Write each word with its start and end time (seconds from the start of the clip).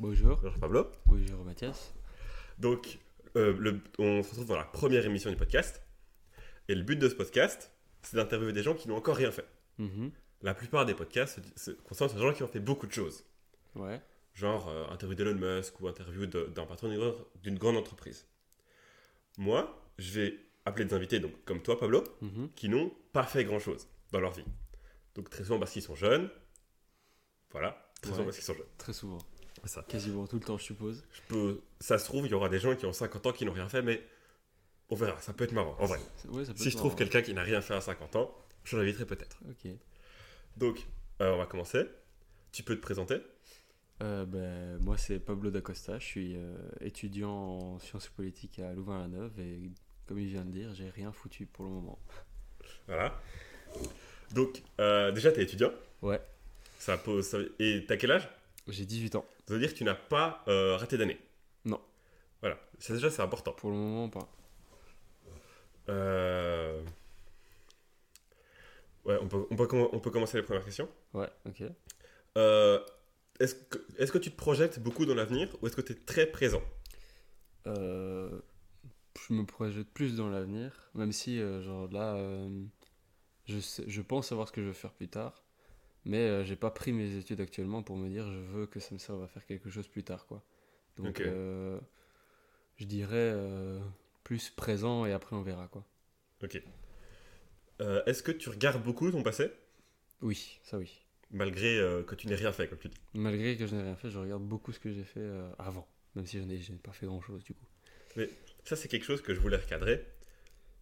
Bonjour. 0.00 0.38
Bonjour 0.40 0.58
Pablo. 0.58 0.86
Bonjour 1.06 1.44
Mathias. 1.44 1.94
Donc, 2.58 2.98
euh, 3.36 3.54
le- 3.58 3.80
on 3.98 4.22
se 4.22 4.30
retrouve 4.30 4.46
dans 4.46 4.56
la 4.56 4.64
première 4.64 5.04
émission 5.04 5.28
du 5.30 5.36
podcast. 5.36 5.82
Et 6.68 6.74
le 6.74 6.82
but 6.82 6.96
de 6.96 7.06
ce 7.08 7.14
podcast, 7.14 7.70
c'est 8.02 8.16
d'interviewer 8.16 8.52
des 8.54 8.62
gens 8.62 8.74
qui 8.74 8.88
n'ont 8.88 8.96
encore 8.96 9.16
rien 9.16 9.30
fait. 9.30 9.46
Mhm. 9.78 10.10
La 10.40 10.54
plupart 10.54 10.86
des 10.86 10.94
podcasts 10.94 11.38
se- 11.56 11.64
se 11.64 11.70
concentrent 11.72 12.12
sur 12.12 12.20
des 12.20 12.26
gens 12.28 12.32
qui 12.34 12.42
ont 12.42 12.48
fait 12.48 12.60
beaucoup 12.60 12.86
de 12.86 12.92
choses. 12.92 13.24
Ouais. 13.74 14.00
Genre 14.32 14.68
euh, 14.68 14.86
interview 14.88 15.14
d'Elon 15.14 15.34
Musk 15.34 15.78
ou 15.80 15.88
interview 15.88 16.24
de- 16.26 16.44
d'un 16.46 16.64
patron 16.64 16.88
d'une 17.42 17.58
grande- 17.58 17.76
entreprise. 17.76 18.26
Moi, 19.36 19.76
je 19.98 20.18
vais 20.18 20.38
appeler 20.64 20.86
des 20.86 20.94
invités, 20.94 21.20
donc 21.20 21.32
comme 21.44 21.60
toi 21.62 21.78
Pablo, 21.78 22.02
Mhm. 22.22 22.48
qui 22.56 22.70
n'ont 22.70 22.90
pas 23.12 23.24
fait 23.24 23.44
grand-chose 23.44 23.86
dans 24.12 24.20
leur 24.20 24.32
vie. 24.32 24.44
Donc 25.14 25.28
très 25.28 25.44
souvent 25.44 25.58
parce 25.58 25.72
qu'ils 25.72 25.82
sont 25.82 25.94
jeunes. 25.94 26.30
Voilà, 27.50 27.92
très 28.00 28.12
souvent 28.12 28.24
parce 28.24 28.36
qu'ils 28.36 28.44
sont 28.46 28.54
jeunes. 28.54 28.66
Très 28.78 28.92
souvent. 28.92 29.18
Ça. 29.64 29.84
Quasiment 29.88 30.26
tout 30.26 30.36
le 30.36 30.42
temps, 30.44 30.58
je 30.58 30.64
suppose. 30.64 31.04
Je 31.12 31.20
peux, 31.28 31.60
ça 31.80 31.98
se 31.98 32.04
trouve, 32.04 32.26
il 32.26 32.30
y 32.30 32.34
aura 32.34 32.48
des 32.48 32.58
gens 32.58 32.74
qui 32.76 32.86
ont 32.86 32.92
50 32.92 33.26
ans 33.26 33.32
qui 33.32 33.44
n'ont 33.44 33.52
rien 33.52 33.68
fait, 33.68 33.82
mais 33.82 34.02
on 34.88 34.94
verra, 34.96 35.20
ça 35.20 35.32
peut 35.32 35.44
être 35.44 35.52
marrant, 35.52 35.76
en 35.78 35.86
vrai. 35.86 35.98
C'est- 36.16 36.28
Ouais, 36.28 36.44
ça 36.44 36.52
peut 36.52 36.58
Si 36.58 36.68
être 36.68 36.72
je 36.72 36.76
trouve 36.78 36.94
quelqu'un 36.96 37.22
qui 37.22 37.34
n'a 37.34 37.42
rien 37.42 37.60
fait 37.60 37.74
à 37.74 37.80
50 37.80 38.16
ans, 38.16 38.34
je 38.64 38.76
l'inviterai 38.76 39.04
peut-être. 39.06 39.38
Ok. 39.48 39.70
Donc, 40.56 40.86
euh, 41.20 41.32
on 41.34 41.38
va 41.38 41.46
commencer. 41.46 41.84
Tu 42.52 42.62
peux 42.62 42.74
te 42.76 42.80
présenter 42.80 43.18
Euh, 44.02 44.24
ben, 44.24 44.78
moi, 44.82 44.96
c'est 44.96 45.18
Pablo 45.18 45.50
Dacosta. 45.50 45.98
Je 45.98 46.04
suis 46.06 46.36
euh, 46.36 46.56
étudiant 46.80 47.30
en 47.30 47.78
sciences 47.78 48.08
politiques 48.08 48.58
à 48.58 48.72
Louvain-la-Neuve 48.72 49.38
et 49.38 49.70
comme 50.06 50.18
il 50.18 50.26
vient 50.28 50.44
de 50.44 50.50
dire, 50.50 50.72
j'ai 50.74 50.88
rien 50.88 51.12
foutu 51.12 51.44
pour 51.46 51.66
le 51.66 51.70
moment. 51.70 51.98
Voilà. 52.86 53.20
Donc, 54.32 54.62
déjà, 54.78 55.30
tu 55.32 55.40
es 55.40 55.42
étudiant? 55.42 55.70
Ouais. 56.02 56.20
Ça 56.78 56.96
pose, 56.96 57.36
Et 57.58 57.84
t'as 57.86 57.96
quel 57.98 58.12
âge? 58.12 58.28
J'ai 58.70 58.86
18 58.86 59.16
ans. 59.16 59.24
Ça 59.46 59.54
veut 59.54 59.60
dire 59.60 59.72
que 59.72 59.78
tu 59.78 59.84
n'as 59.84 59.94
pas 59.94 60.42
euh, 60.48 60.76
raté 60.76 60.96
d'année. 60.96 61.18
Non. 61.64 61.80
Voilà. 62.40 62.58
Ça, 62.78 62.92
déjà, 62.94 63.10
c'est 63.10 63.22
important. 63.22 63.52
Pour 63.52 63.70
le 63.70 63.76
moment, 63.76 64.08
pas. 64.08 64.28
Euh, 65.88 66.82
Ouais, 69.06 69.16
on 69.20 69.28
peut, 69.28 69.46
on, 69.50 69.56
peut, 69.56 69.66
on 69.92 69.98
peut 69.98 70.10
commencer 70.10 70.36
les 70.36 70.42
premières 70.42 70.64
questions. 70.64 70.86
Ouais, 71.14 71.28
ok. 71.46 71.62
Euh, 72.36 72.78
Est-ce 73.40 73.54
que, 73.54 73.78
est 73.98 74.10
que 74.10 74.18
tu 74.18 74.30
te 74.30 74.36
projettes 74.36 74.78
beaucoup 74.78 75.06
dans 75.06 75.14
l'avenir 75.14 75.48
ou 75.62 75.66
est-ce 75.66 75.74
que 75.76 75.80
tu 75.80 75.92
es 75.92 75.96
très 75.96 76.26
présent? 76.26 76.60
Euh, 77.66 78.40
je 79.26 79.32
me 79.32 79.44
projette 79.46 79.88
plus 79.88 80.16
dans 80.16 80.28
l'avenir, 80.28 80.90
même 80.94 81.12
si, 81.12 81.38
genre 81.62 81.88
là, 81.90 82.14
je, 83.46 83.58
sais- 83.58 83.84
je 83.86 84.02
pense 84.02 84.28
savoir 84.28 84.48
ce 84.48 84.52
que 84.52 84.60
je 84.60 84.66
veux 84.66 84.72
faire 84.74 84.92
plus 84.92 85.08
tard, 85.08 85.42
mais 86.04 86.18
euh, 86.18 86.44
j'ai 86.44 86.56
pas 86.56 86.70
pris 86.70 86.92
mes 86.92 87.16
études 87.16 87.40
actuellement 87.40 87.82
pour 87.82 87.96
me 87.96 88.08
dire 88.08 88.30
je 88.30 88.38
veux 88.38 88.66
que 88.66 88.80
ça 88.80 88.94
me 88.94 88.98
serve 88.98 89.22
à 89.22 89.28
faire 89.28 89.44
quelque 89.46 89.70
chose 89.70 89.88
plus 89.88 90.04
tard, 90.04 90.26
quoi. 90.26 90.44
Donc, 90.96 91.20
euh, 91.20 91.78
je 92.76 92.84
dirais 92.84 93.14
euh, 93.14 93.80
plus 94.24 94.50
présent 94.50 95.06
et 95.06 95.12
après 95.12 95.36
on 95.36 95.42
verra, 95.42 95.68
quoi. 95.68 95.84
Ok. 96.42 96.62
Est-ce 98.06 98.22
que 98.22 98.32
tu 98.32 98.50
regardes 98.50 98.82
beaucoup 98.82 99.10
ton 99.10 99.22
passé? 99.22 99.50
Oui, 100.22 100.60
ça 100.62 100.78
oui. 100.78 101.00
malgré 101.30 101.78
euh, 101.78 102.02
que 102.02 102.14
tu 102.14 102.26
n'aies 102.26 102.34
rien 102.34 102.52
fait, 102.52 102.68
comme 102.68 102.78
tu 102.78 102.88
dis 102.88 102.96
Malgré 103.14 103.56
que 103.56 103.66
je 103.66 103.74
n'ai 103.74 103.82
rien 103.82 103.96
fait, 103.96 104.10
je 104.10 104.18
regarde 104.18 104.42
beaucoup 104.42 104.72
ce 104.72 104.78
que 104.78 104.92
j'ai 104.92 105.04
fait 105.04 105.20
euh, 105.20 105.48
avant, 105.58 105.88
même 106.14 106.26
si 106.26 106.38
je 106.38 106.44
n'ai 106.44 106.78
pas 106.78 106.92
fait 106.92 107.06
grand 107.06 107.20
chose 107.20 107.42
du 107.44 107.54
coup. 107.54 107.66
Ça, 108.64 108.76
c'est 108.76 108.88
quelque 108.88 109.04
chose 109.04 109.22
que 109.22 109.32
je 109.34 109.40
voulais 109.40 109.56
recadrer. 109.56 110.04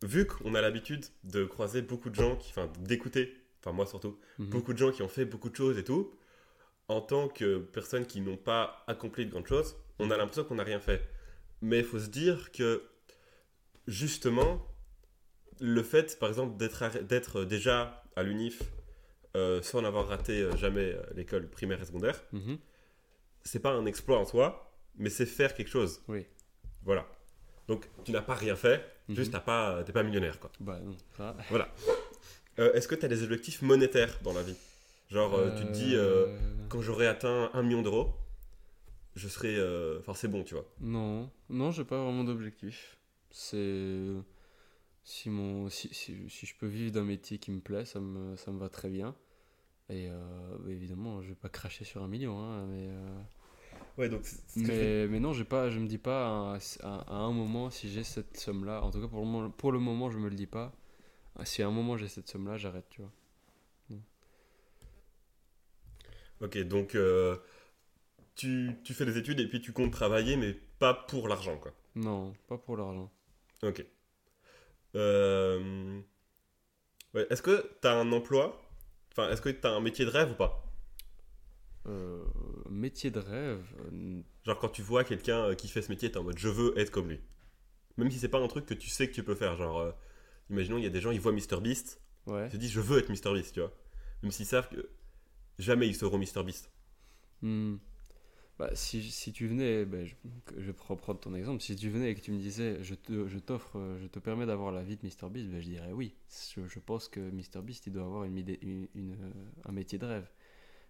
Vu 0.02 0.26
qu'on 0.26 0.54
a 0.54 0.60
l'habitude 0.60 1.04
de 1.24 1.44
croiser 1.44 1.82
beaucoup 1.82 2.10
de 2.10 2.14
gens, 2.14 2.36
qui, 2.36 2.50
enfin, 2.50 2.70
d'écouter, 2.80 3.34
enfin, 3.60 3.72
moi 3.72 3.86
surtout, 3.86 4.18
Mhm. 4.38 4.50
beaucoup 4.50 4.72
de 4.72 4.78
gens 4.78 4.92
qui 4.92 5.02
ont 5.02 5.08
fait 5.08 5.24
beaucoup 5.24 5.50
de 5.50 5.56
choses 5.56 5.78
et 5.78 5.84
tout, 5.84 6.12
en 6.88 7.00
tant 7.00 7.28
que 7.28 7.58
personnes 7.58 8.06
qui 8.06 8.20
n'ont 8.20 8.36
pas 8.36 8.82
accompli 8.86 9.26
de 9.26 9.30
grandes 9.30 9.46
choses, 9.46 9.76
on 9.98 10.10
a 10.10 10.16
l'impression 10.16 10.44
qu'on 10.44 10.54
n'a 10.56 10.64
rien 10.64 10.80
fait. 10.80 11.06
Mais 11.60 11.78
il 11.80 11.84
faut 11.84 11.98
se 11.98 12.08
dire 12.08 12.50
que, 12.52 12.82
justement, 13.86 14.64
le 15.60 15.82
fait, 15.82 16.18
par 16.18 16.28
exemple, 16.28 16.56
d'être 16.56 17.02
d'être 17.04 17.44
déjà 17.44 18.02
à 18.16 18.22
l'UNIF 18.22 18.62
euh, 19.36 19.60
sans 19.62 19.84
avoir 19.84 20.06
raté 20.08 20.40
euh, 20.40 20.56
jamais 20.56 20.92
euh, 20.92 21.02
l'école 21.14 21.48
primaire 21.50 21.80
et 21.82 21.84
secondaire, 21.84 22.22
Mhm. 22.32 22.58
c'est 23.42 23.58
pas 23.60 23.72
un 23.72 23.84
exploit 23.86 24.18
en 24.18 24.24
soi, 24.24 24.72
mais 24.96 25.10
c'est 25.10 25.26
faire 25.26 25.54
quelque 25.54 25.68
chose. 25.68 26.02
Oui. 26.08 26.26
Voilà. 26.84 27.06
Donc, 27.66 27.88
tu 28.04 28.12
n'as 28.12 28.22
pas 28.22 28.34
rien 28.34 28.56
fait, 28.56 28.82
Mhm. 29.08 29.16
juste 29.16 29.32
t'as 29.32 29.40
pas, 29.40 29.82
t'es 29.84 29.92
pas 29.92 30.02
millionnaire, 30.02 30.40
quoi. 30.40 30.50
Bah 30.60 30.78
non, 30.80 30.96
ça. 31.16 31.36
Euh, 32.58 32.72
Est-ce 32.72 32.88
que 32.88 32.94
tu 32.94 33.04
as 33.04 33.08
des 33.08 33.22
objectifs 33.22 33.62
monétaires 33.62 34.18
dans 34.22 34.32
la 34.32 34.42
vie? 34.42 34.56
Genre, 35.10 35.34
euh, 35.34 35.50
tu 35.50 35.64
te 35.64 35.70
dis, 35.70 35.94
euh, 35.94 36.26
quand 36.68 36.82
j'aurai 36.82 37.06
atteint 37.06 37.50
un 37.54 37.62
million 37.62 37.82
d'euros, 37.82 38.14
je 39.16 39.28
serai. 39.28 39.56
Enfin, 40.00 40.14
c'est 40.14 40.28
bon, 40.28 40.42
tu 40.44 40.54
vois. 40.54 40.66
Non, 40.80 41.30
non, 41.48 41.70
j'ai 41.70 41.84
pas 41.84 42.02
vraiment 42.02 42.24
d'objectif. 42.24 42.98
C'est 43.30 44.14
si 45.04 45.30
mon 45.30 45.68
si, 45.70 45.88
si, 45.94 46.28
si 46.30 46.46
je 46.46 46.54
peux 46.56 46.66
vivre 46.66 46.92
d'un 46.92 47.04
métier 47.04 47.38
qui 47.38 47.50
me 47.50 47.60
plaît, 47.60 47.84
ça 47.84 48.00
me 48.00 48.36
ça 48.36 48.52
me 48.52 48.58
va 48.58 48.68
très 48.68 48.88
bien. 48.90 49.14
Et 49.90 50.08
euh, 50.10 50.58
bah, 50.60 50.70
évidemment, 50.70 51.22
je 51.22 51.30
vais 51.30 51.34
pas 51.36 51.50
cracher 51.50 51.84
sur 51.84 52.02
un 52.02 52.08
million, 52.08 52.40
hein, 52.40 52.66
mais 52.68 52.88
euh, 52.90 53.20
Ouais, 53.96 54.08
donc. 54.08 54.22
mais, 54.56 55.06
mais 55.08 55.20
non, 55.20 55.32
j'ai 55.32 55.44
pas, 55.44 55.70
je 55.70 55.78
me 55.78 55.86
dis 55.86 55.98
pas 55.98 56.54
à, 56.54 56.58
à- 56.82 57.00
à 57.08 57.14
un 57.14 57.32
moment 57.32 57.70
si 57.70 57.88
j'ai 57.90 58.04
cette 58.04 58.36
somme-là. 58.36 58.82
En 58.82 58.90
tout 58.90 59.00
cas, 59.00 59.08
pour 59.08 59.20
le 59.20 59.26
moment, 59.26 59.50
pour 59.50 59.72
le 59.72 59.78
moment, 59.78 60.10
je 60.10 60.18
me 60.18 60.28
le 60.28 60.34
dis 60.36 60.46
pas. 60.46 60.72
Si 61.44 61.62
à 61.62 61.66
un 61.68 61.70
moment 61.70 61.96
j'ai 61.96 62.08
cette 62.08 62.28
somme-là, 62.28 62.56
j'arrête, 62.56 62.86
tu 62.90 63.00
vois. 63.02 63.12
Ok, 66.40 66.56
donc. 66.58 66.94
euh, 66.94 67.36
tu, 68.36 68.70
tu 68.84 68.94
fais 68.94 69.04
des 69.04 69.18
études 69.18 69.40
et 69.40 69.48
puis 69.48 69.60
tu 69.60 69.72
comptes 69.72 69.92
travailler, 69.92 70.36
mais 70.36 70.52
pas 70.78 70.94
pour 70.94 71.26
l'argent, 71.26 71.58
quoi. 71.58 71.72
Non, 71.96 72.32
pas 72.46 72.56
pour 72.56 72.76
l'argent. 72.76 73.10
Ok. 73.64 73.84
Euh, 74.94 76.00
ouais, 77.14 77.26
Est-ce 77.30 77.42
que 77.42 77.68
tu 77.82 77.88
as 77.88 77.94
un 77.98 78.12
emploi? 78.12 78.60
Enfin, 79.10 79.28
est-ce 79.30 79.42
que 79.42 79.48
tu 79.48 79.66
as 79.66 79.70
un 79.70 79.80
métier 79.80 80.04
de 80.04 80.10
rêve 80.10 80.30
ou 80.30 80.34
pas? 80.34 80.64
Euh, 81.86 82.24
métier 82.70 83.10
de 83.10 83.18
rêve, 83.18 83.64
Genre 84.44 84.58
quand 84.58 84.68
tu 84.68 84.82
vois 84.82 85.02
quelqu'un 85.04 85.54
qui 85.56 85.66
fait 85.68 85.82
ce 85.82 85.88
métier, 85.90 86.12
t'es 86.12 86.18
en 86.18 86.22
mode 86.22 86.38
je 86.38 86.48
veux 86.48 86.78
être 86.78 86.90
comme 86.90 87.08
lui. 87.08 87.20
Même 87.96 88.10
si 88.10 88.18
c'est 88.20 88.28
pas 88.28 88.38
un 88.38 88.46
truc 88.46 88.66
que 88.66 88.74
tu 88.74 88.88
sais 88.88 89.08
que 89.08 89.14
tu 89.14 89.24
peux 89.24 89.34
faire. 89.34 89.56
Genre, 89.56 89.92
imaginons 90.50 90.78
il 90.78 90.84
y 90.84 90.86
a 90.86 90.90
des 90.90 91.00
gens, 91.00 91.10
ils 91.10 91.20
voient 91.20 91.32
MrBeast, 91.32 92.00
ouais. 92.26 92.46
ils 92.46 92.52
se 92.52 92.56
disent 92.56 92.70
je 92.72 92.80
veux 92.80 92.98
être 92.98 93.08
MrBeast, 93.08 93.54
tu 93.54 93.60
vois. 93.60 93.72
Même 94.22 94.32
s'ils 94.32 94.46
savent 94.46 94.68
que 94.68 94.90
jamais 95.58 95.88
ils 95.88 95.94
seront 95.94 96.18
MrBeast. 96.18 96.70
Hmm. 97.42 97.76
Bah, 98.58 98.70
si, 98.74 99.02
si 99.02 99.32
tu 99.32 99.46
venais, 99.46 99.84
ben, 99.84 100.04
je, 100.04 100.14
vais 100.56 100.74
reprendre 100.88 101.20
ton 101.20 101.32
exemple, 101.34 101.62
si 101.62 101.76
tu 101.76 101.90
venais 101.90 102.10
et 102.10 102.14
que 102.16 102.20
tu 102.20 102.32
me 102.32 102.38
disais 102.38 102.82
je 102.82 102.96
te, 102.96 103.28
je 103.28 103.38
t'offre, 103.38 103.96
je 104.00 104.08
te 104.08 104.18
permets 104.18 104.46
d'avoir 104.46 104.72
la 104.72 104.82
vie 104.82 104.96
de 104.96 105.06
MrBeast, 105.06 105.48
ben, 105.48 105.60
je 105.60 105.68
dirais 105.68 105.92
oui. 105.92 106.16
Je, 106.56 106.66
je 106.66 106.78
pense 106.80 107.08
que 107.08 107.20
MrBeast 107.20 107.86
il 107.86 107.92
doit 107.92 108.04
avoir 108.04 108.24
une, 108.24 108.36
une, 108.36 108.88
une, 108.94 109.16
un 109.64 109.72
métier 109.72 109.98
de 109.98 110.06
rêve. 110.06 110.28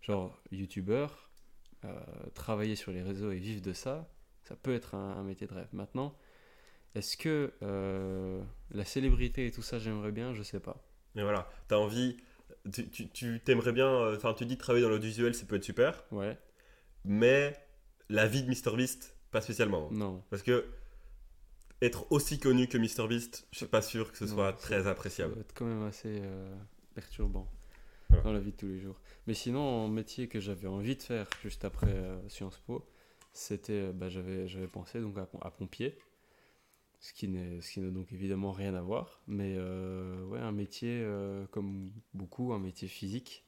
Genre 0.01 0.41
youtubeur, 0.51 1.29
euh, 1.85 2.01
travailler 2.33 2.75
sur 2.75 2.91
les 2.91 3.03
réseaux 3.03 3.33
et 3.33 3.39
vivre 3.39 3.61
de 3.61 3.75
ça, 3.75 4.09
ça 4.45 4.57
peut 4.57 4.73
être 4.73 4.95
un, 4.95 5.17
un 5.19 5.23
métier 5.23 5.47
de 5.47 5.53
rêve. 5.53 5.69
Maintenant, 5.73 6.17
est-ce 6.94 7.16
que 7.16 7.53
euh, 7.62 8.43
la 8.71 8.84
célébrité 8.84 9.47
et 9.47 9.50
tout 9.50 9.62
ça 9.62 9.78
j'aimerais 9.78 10.12
bien? 10.12 10.34
Je 10.34 10.43
sais 10.43 10.60
pas. 10.60 10.82
Mais 11.15 11.22
voilà, 11.22 11.50
t'as 11.69 11.76
envie. 11.76 12.16
Tu, 12.72 12.88
tu, 12.91 13.09
tu 13.09 13.41
t'aimerais 13.44 13.72
bien. 13.72 13.88
euh, 13.88 14.16
Enfin, 14.16 14.34
tu 14.34 14.44
dis 14.47 14.56
travailler 14.59 14.84
dans 14.84 14.91
l'audiovisuel, 14.91 15.34
ça 15.34 15.47
peut 15.47 15.56
être 15.56 15.65
super. 15.65 16.04
Ouais, 16.10 16.37
Mais 17.04 17.54
la 18.09 18.26
vie 18.26 18.43
de 18.43 18.49
MrBeast, 18.50 19.16
pas 19.31 19.41
spécialement. 19.41 19.91
non. 19.91 20.22
Parce 20.31 20.43
que 20.43 20.66
être 21.81 22.10
aussi 22.10 22.38
connu 22.41 22.66
que 22.66 22.76
MrBeast, 22.76 23.47
je 23.53 23.59
suis 23.59 23.66
pas 23.66 23.82
sûr 23.82 24.10
que 24.10 24.19
ce 24.19 24.25
Non, 24.25 24.34
soit 24.34 24.50
ça- 24.53 24.59
très 24.59 24.82
Ça 24.82 24.91
appréciable. 24.91 25.34
doit 25.34 25.43
être 25.43 25.55
quand 25.55 25.65
même 25.66 25.84
assez 25.84 26.19
euh, 26.22 26.56
perturbant 26.94 27.49
Voilà. 28.09 28.25
dans 28.25 28.32
la 28.32 28.41
vie 28.41 28.50
de 28.50 28.56
tous 28.56 28.66
les 28.66 28.81
jours. 28.81 29.00
Mais 29.26 29.34
sinon, 29.34 29.84
un 29.84 29.88
métier 29.88 30.26
que 30.28 30.41
j'avais 30.41 30.66
envie 30.69 30.97
de 30.97 31.03
faire 31.03 31.28
juste 31.43 31.65
après 31.65 31.87
euh, 31.93 32.19
Sciences 32.28 32.59
Po, 32.66 32.84
c'était, 33.32 33.93
bah, 33.93 34.09
j'avais, 34.09 34.49
j'avais 34.49 34.67
pensé 34.67 35.00
donc 35.00 35.17
à 35.19 35.50
pompier, 35.50 35.96
ce 37.00 37.12
qui 37.12 37.29
n'est, 37.29 37.61
ce 37.61 37.71
qui 37.73 37.81
n'a 37.81 37.91
donc 37.91 38.12
évidemment 38.12 38.53
rien 38.53 38.75
à 38.75 38.83
voir, 38.83 39.21
mais 39.27 39.55
euh, 39.56 40.25
ouais, 40.25 40.41
un 40.41 40.53
métier 40.53 41.00
euh, 41.03 41.47
comme 41.53 41.91
beaucoup, 42.15 42.53
un 42.53 42.59
métier 42.59 42.89
physique 42.89 43.45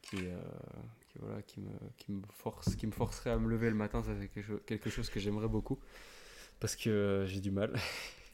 qui, 0.00 0.16
euh, 0.16 0.40
qui, 1.08 1.18
voilà, 1.18 1.42
qui 1.42 1.60
me, 1.60 1.70
qui 1.98 2.12
me 2.12 2.22
force, 2.30 2.74
qui 2.76 2.86
me 2.86 2.92
forcerait 2.92 3.30
à 3.30 3.38
me 3.38 3.48
lever 3.48 3.68
le 3.68 3.76
matin, 3.76 4.02
ça 4.02 4.12
c'est 4.18 4.28
quelque, 4.28 4.46
chose- 4.46 4.60
quelque 4.66 4.90
chose 4.90 5.10
que 5.10 5.20
j'aimerais 5.20 5.48
beaucoup 5.48 5.78
parce 6.60 6.76
que 6.76 7.24
j'ai 7.28 7.40
du 7.40 7.50
mal. 7.50 7.72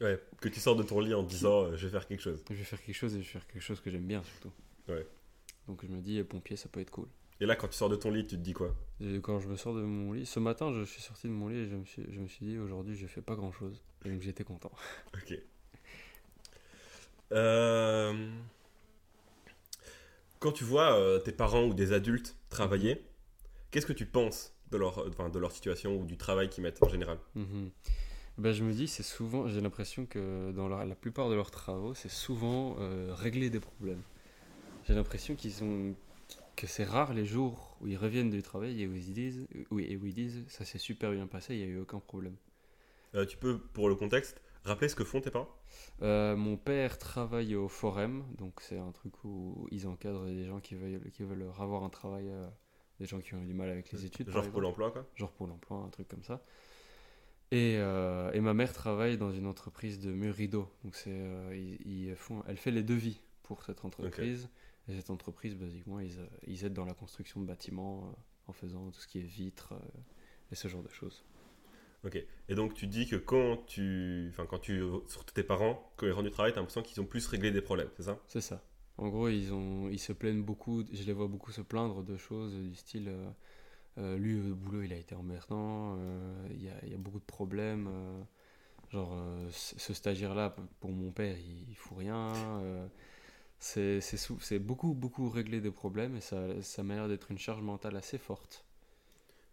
Ouais, 0.00 0.22
que 0.40 0.48
tu 0.48 0.60
sors 0.60 0.76
de 0.76 0.84
ton 0.84 1.00
lit 1.00 1.12
en 1.12 1.24
disant 1.24 1.62
euh, 1.64 1.76
je 1.76 1.86
vais 1.88 1.90
faire 1.90 2.06
quelque 2.06 2.20
chose. 2.20 2.44
Je 2.50 2.54
vais 2.54 2.62
faire 2.62 2.80
quelque 2.80 2.94
chose 2.94 3.16
et 3.16 3.20
je 3.20 3.24
vais 3.26 3.32
faire 3.32 3.46
quelque 3.48 3.60
chose 3.60 3.80
que 3.80 3.90
j'aime 3.90 4.06
bien 4.06 4.22
surtout. 4.22 4.52
Ouais. 4.86 5.04
Donc 5.66 5.84
je 5.84 5.88
me 5.90 6.00
dis, 6.00 6.22
pompier, 6.22 6.54
ça 6.54 6.68
peut 6.68 6.78
être 6.78 6.92
cool. 6.92 7.08
Et 7.40 7.46
là, 7.46 7.56
quand 7.56 7.66
tu 7.66 7.74
sors 7.76 7.88
de 7.88 7.96
ton 7.96 8.12
lit, 8.12 8.24
tu 8.24 8.36
te 8.36 8.40
dis 8.40 8.52
quoi? 8.52 8.76
Et 9.00 9.18
quand 9.20 9.40
je 9.40 9.48
me 9.48 9.56
sors 9.56 9.74
de 9.74 9.82
mon 9.82 10.12
lit, 10.12 10.24
ce 10.24 10.38
matin, 10.38 10.72
je 10.72 10.84
suis 10.84 11.02
sorti 11.02 11.26
de 11.26 11.32
mon 11.32 11.48
lit 11.48 11.56
et 11.56 11.66
je 11.68 11.74
me 11.74 11.84
suis, 11.84 12.04
je 12.12 12.20
me 12.20 12.28
suis 12.28 12.46
dit, 12.46 12.58
aujourd'hui, 12.58 12.94
je 12.94 13.08
fais 13.08 13.22
pas 13.22 13.34
grand 13.34 13.50
chose. 13.50 13.82
Et 14.04 14.10
donc 14.10 14.22
j'étais 14.22 14.44
content. 14.44 14.72
Ok. 15.14 15.38
Euh, 17.32 18.30
Quand 20.38 20.52
tu 20.52 20.64
vois 20.64 20.96
euh, 20.96 21.18
tes 21.18 21.32
parents 21.32 21.64
ou 21.64 21.74
des 21.74 21.92
adultes 21.92 22.36
travailler, 22.48 23.04
qu'est-ce 23.70 23.86
que 23.86 23.92
tu 23.92 24.06
penses 24.06 24.54
de 24.70 24.76
leur, 24.78 25.06
enfin, 25.08 25.28
de 25.30 25.38
leur 25.38 25.52
situation 25.52 25.96
ou 25.96 26.04
du 26.04 26.16
travail 26.16 26.48
qu'ils 26.48 26.62
mettent 26.62 26.82
en 26.82 26.88
général? 26.88 27.18
Mhm. 27.34 27.70
Ben, 28.38 28.52
je 28.52 28.62
me 28.64 28.72
dis, 28.72 28.86
c'est 28.88 29.02
souvent, 29.02 29.48
j'ai 29.48 29.60
l'impression 29.60 30.06
que 30.06 30.52
dans 30.52 30.68
la, 30.68 30.84
la 30.84 30.94
plupart 30.94 31.28
de 31.28 31.34
leurs 31.34 31.50
travaux, 31.50 31.94
c'est 31.94 32.10
souvent 32.10 32.76
euh, 32.78 33.12
régler 33.14 33.50
des 33.50 33.60
problèmes. 33.60 34.02
J'ai 34.86 34.94
l'impression 34.94 35.36
qu'ils 35.36 35.64
ont, 35.64 35.94
que 36.56 36.66
c'est 36.66 36.84
rare 36.84 37.14
les 37.14 37.26
jours 37.26 37.76
où 37.80 37.88
ils 37.88 37.96
reviennent 37.96 38.30
du 38.30 38.42
travail 38.42 38.82
et 38.82 38.86
où 38.86 38.94
ils 38.94 39.12
disent, 39.12 39.46
oui, 39.70 39.86
et 39.90 39.96
où 39.96 40.06
ils 40.06 40.14
disent, 40.14 40.44
ça 40.48 40.64
s'est 40.64 40.78
super 40.78 41.12
bien 41.12 41.26
passé, 41.26 41.54
il 41.54 41.58
n'y 41.58 41.64
a 41.64 41.68
eu 41.68 41.80
aucun 41.80 42.00
problème. 42.00 42.36
Euh, 43.14 43.26
Tu 43.26 43.36
peux, 43.36 43.58
pour 43.58 43.88
le 43.88 43.94
contexte, 43.94 44.40
rappeler 44.64 44.88
ce 44.88 44.94
que 44.94 45.04
font 45.04 45.20
tes 45.20 45.30
parents? 45.30 45.48
Euh, 46.02 46.36
mon 46.36 46.56
père 46.56 46.98
travaille 46.98 47.54
au 47.54 47.68
Forum, 47.68 48.24
donc 48.36 48.60
c'est 48.60 48.78
un 48.78 48.92
truc 48.92 49.24
où 49.24 49.66
ils 49.70 49.86
encadrent 49.86 50.26
des 50.26 50.44
gens 50.44 50.60
qui 50.60 50.74
veulent, 50.74 51.10
qui 51.10 51.22
veulent 51.22 51.50
avoir 51.58 51.84
un 51.84 51.90
travail, 51.90 52.28
euh, 52.28 52.46
des 53.00 53.06
gens 53.06 53.20
qui 53.20 53.34
ont 53.34 53.40
eu 53.40 53.46
du 53.46 53.54
mal 53.54 53.70
avec 53.70 53.90
les 53.92 54.04
études. 54.04 54.30
Genre. 54.30 54.50
Pôle 54.50 54.66
emploi, 54.66 54.90
quoi? 54.90 55.06
Genre 55.14 55.32
pour 55.32 55.46
l'emploi, 55.46 55.78
un 55.78 55.88
truc 55.88 56.08
comme 56.08 56.22
ça. 56.22 56.42
Et, 57.50 57.74
et 57.76 58.40
ma 58.40 58.52
mère 58.52 58.74
travaille 58.74 59.16
dans 59.16 59.32
une 59.32 59.46
entreprise 59.46 59.98
de 60.00 60.12
murs 60.12 60.34
rideaux. 60.34 60.68
Donc 60.84 60.94
c'est, 60.94 61.18
ils, 61.52 62.08
ils 62.08 62.14
font, 62.14 62.42
elle 62.46 62.58
fait 62.58 62.70
les 62.70 62.82
devis 62.82 63.22
pour 63.42 63.62
cette 63.62 63.86
entreprise. 63.86 64.50
Et 64.86 64.94
cette 64.94 65.10
entreprise, 65.10 65.54
basiquement, 65.54 66.00
ils, 66.00 66.18
ils 66.46 66.64
aident 66.64 66.74
dans 66.74 66.84
la 66.84 66.94
construction 66.94 67.40
de 67.40 67.46
bâtiments 67.46 68.14
en 68.48 68.52
faisant 68.52 68.90
tout 68.90 69.00
ce 69.00 69.06
qui 69.06 69.18
est 69.18 69.22
vitres 69.22 69.74
et 70.50 70.54
ce 70.54 70.68
genre 70.68 70.82
de 70.82 70.90
choses. 70.90 71.24
Ok. 72.04 72.16
Et 72.48 72.54
donc 72.54 72.74
tu 72.74 72.86
dis 72.86 73.06
que 73.06 73.16
quand 73.16 73.56
tu, 73.66 74.28
enfin 74.30 74.46
quand 74.46 74.58
tu, 74.58 74.82
surtout 75.08 75.34
tes 75.34 75.42
parents, 75.42 75.92
quand 75.96 76.06
ils 76.06 76.12
rentrent 76.12 76.24
du 76.28 76.30
travail, 76.32 76.52
t'as 76.52 76.60
l'impression 76.60 76.82
qu'ils 76.82 77.00
ont 77.00 77.06
plus 77.06 77.26
réglé 77.26 77.50
des 77.50 77.60
problèmes, 77.62 77.90
c'est 77.96 78.04
ça? 78.04 78.18
C'est 78.26 78.40
ça. 78.40 78.62
En 78.96 79.08
gros, 79.08 79.28
ils, 79.28 79.52
ont, 79.52 79.88
ils 79.88 79.98
se 79.98 80.12
plaignent 80.12 80.42
beaucoup, 80.42 80.84
je 80.92 81.02
les 81.04 81.12
vois 81.12 81.28
beaucoup 81.28 81.52
se 81.52 81.60
plaindre 81.60 82.02
de 82.02 82.16
choses 82.16 82.52
du 82.54 82.74
style 82.74 83.08
euh, 83.08 83.30
euh, 83.98 84.18
lui, 84.18 84.40
au 84.52 84.56
boulot, 84.56 84.82
il 84.82 84.92
a 84.92 84.96
été 84.96 85.14
emmerdant, 85.14 85.96
euh, 85.98 86.48
il 86.52 86.62
y, 86.64 86.70
a, 86.70 86.98
beaucoup 86.98 87.20
de 87.20 87.24
problèmes. 87.24 87.88
genre, 88.92 89.14
ce 89.50 89.94
stagiaire-là, 89.94 90.50
p- 90.50 90.62
pour 90.80 90.90
mon 90.92 91.10
père, 91.12 91.36
il, 91.38 91.68
il 91.70 91.76
fout 91.76 91.98
rien. 91.98 92.60
c'est 93.60 94.58
beaucoup, 94.60 94.94
beaucoup 94.94 95.28
régler 95.30 95.60
des 95.60 95.70
problèmes 95.72 96.16
et 96.16 96.20
ça, 96.20 96.62
ça 96.62 96.82
m'a 96.82 96.94
l'air 96.96 97.08
d'être 97.08 97.30
une 97.30 97.38
charge 97.38 97.62
mentale 97.62 97.96
assez 97.96 98.18
forte. 98.18 98.64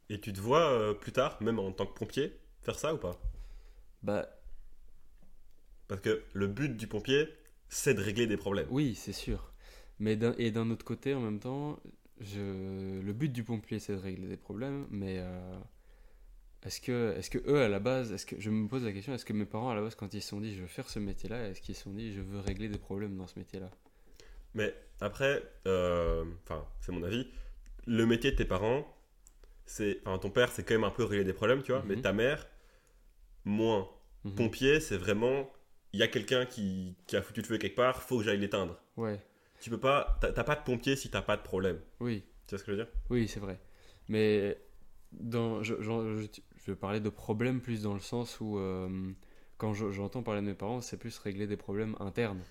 Et 0.10 0.19
tu 0.19 0.34
te 0.34 0.40
vois 0.42 0.72
euh, 0.72 0.94
plus 0.96 1.12
tard, 1.12 1.38
même 1.44 1.60
en 1.60 1.72
tant 1.72 1.86
que 1.86 1.94
pompier, 1.94 2.40
faire 2.63 2.80
ça 2.80 2.96
ou 2.96 2.98
pas? 2.98 3.19
Bah 4.02 4.25
Parce 5.88 6.00
que 6.02 6.24
le 6.34 6.46
but 6.46 6.78
du 6.78 6.86
pompier, 6.86 7.28
c'est 7.69 7.96
de 7.96 8.02
régler 8.02 8.28
des 8.28 8.38
problèmes. 8.38 8.69
oui, 8.69 8.96
c'est 8.96 9.13
sûr. 9.13 9.54
Mais 10.00 10.16
d'un- 10.16 10.36
et 10.38 10.52
d'un 10.52 10.69
autre 10.72 10.86
côté, 10.86 11.13
en 11.13 11.22
même 11.22 11.40
temps, 11.40 11.80
je, 12.19 13.00
le 13.02 13.13
but 13.13 13.31
du 13.31 13.44
pompier, 13.44 13.80
c'est 13.80 13.94
de 13.94 14.00
régler 14.00 14.28
des 14.28 14.38
problèmes, 14.38 14.88
mais 14.90 15.18
euh, 15.19 15.57
est-ce 16.63 16.81
que, 16.81 17.13
est-ce 17.18 17.30
que 17.30 17.38
eux, 17.50 17.62
à 17.62 17.69
la 17.69 17.80
base, 17.80 18.12
est-ce 18.12 18.25
que 18.25 18.40
je 18.42 18.50
me 18.50 18.68
pose 18.68 18.84
la 18.84 18.92
question, 18.92 19.13
est-ce 19.13 19.24
que 19.25 19.31
mes 19.34 19.46
parents, 19.46 19.69
à 19.69 19.75
la 19.75 19.81
base, 19.81 19.96
quand 19.96 20.13
ils 20.13 20.22
se 20.22 20.30
sont 20.30 20.42
dit, 20.42 20.54
je 20.56 20.62
veux 20.62 20.68
faire 20.68 20.90
ce 20.90 21.00
métier-là, 21.00 21.48
est-ce 21.50 21.62
qu'ils 21.62 21.75
se 21.75 21.84
sont 21.84 21.94
dit, 21.94 22.12
je 22.13 22.22
veux 22.22 22.40
régler 22.40 22.68
des 22.69 22.78
problèmes 22.80 23.16
dans 23.18 23.28
ce 23.28 23.38
métier-là? 23.40 23.69
Mais 24.54 24.74
après, 25.02 25.44
euh, 25.68 26.24
enfin, 26.44 26.66
c'est 26.81 26.92
mon 26.92 27.04
avis, 27.04 27.28
le 27.88 28.06
métier 28.06 28.31
de 28.31 28.38
tes 28.38 28.46
parents, 28.46 28.88
c'est, 29.66 30.00
enfin, 30.06 30.18
ton 30.20 30.30
père, 30.32 30.52
c'est 30.52 30.64
quand 30.64 30.74
même 30.76 30.84
un 30.84 30.92
peu 30.92 31.04
régler 31.04 31.26
des 31.26 31.34
problèmes, 31.34 31.64
tu 31.64 31.72
vois, 31.72 31.84
Mhm. 31.84 31.90
mais 31.90 32.02
ta 32.02 32.14
mère, 32.14 32.48
moins. 33.46 33.90
Mhm. 34.24 34.36
Pompier, 34.36 34.80
c'est 34.80 34.98
vraiment, 34.98 35.52
il 35.94 36.00
y 36.00 36.04
a 36.04 36.08
quelqu'un 36.08 36.46
qui, 36.46 36.96
qui 37.08 37.16
a 37.16 37.22
foutu 37.22 37.42
le 37.42 37.48
feu 37.48 37.58
quelque 37.58 37.76
part, 37.76 38.02
faut 38.04 38.18
que 38.20 38.24
j'aille 38.24 38.40
l'éteindre. 38.40 38.80
Ouais, 38.98 39.22
Tu 39.62 39.70
peux 39.70 39.80
pas, 39.80 40.18
t'as 40.22 40.44
pas 40.44 40.56
de 40.56 40.64
pompier 40.64 40.96
si 40.96 41.10
t'as 41.10 41.22
pas 41.24 41.38
de 41.38 41.44
problème. 41.44 41.80
oui, 42.00 42.24
Tu 42.48 42.52
vois 42.56 42.60
ce 42.60 42.64
que 42.64 42.72
je 42.74 42.78
veux 42.78 42.84
dire? 42.84 42.94
Oui, 43.10 43.28
c'est 43.28 43.40
vrai. 43.40 43.60
Mais 44.10 44.58
dans, 45.12 45.64
je, 45.64 45.76
je, 45.82 46.28
je 46.66 46.74
parler 46.74 47.00
de 47.00 47.10
problèmes 47.10 47.62
plus 47.62 47.84
dans 47.84 47.94
le 47.94 48.00
sens 48.00 48.40
où, 48.42 48.58
euh, 48.58 49.12
quand 49.58 49.74
je- 49.74 49.92
j'entends 49.92 50.24
parler 50.24 50.42
de 50.42 50.48
mes 50.48 50.54
parents, 50.56 50.82
c'est 50.82 50.98
plus 50.98 51.18
régler 51.20 51.48
des 51.48 51.58
problèmes 51.58 51.96
internes. 52.00 52.42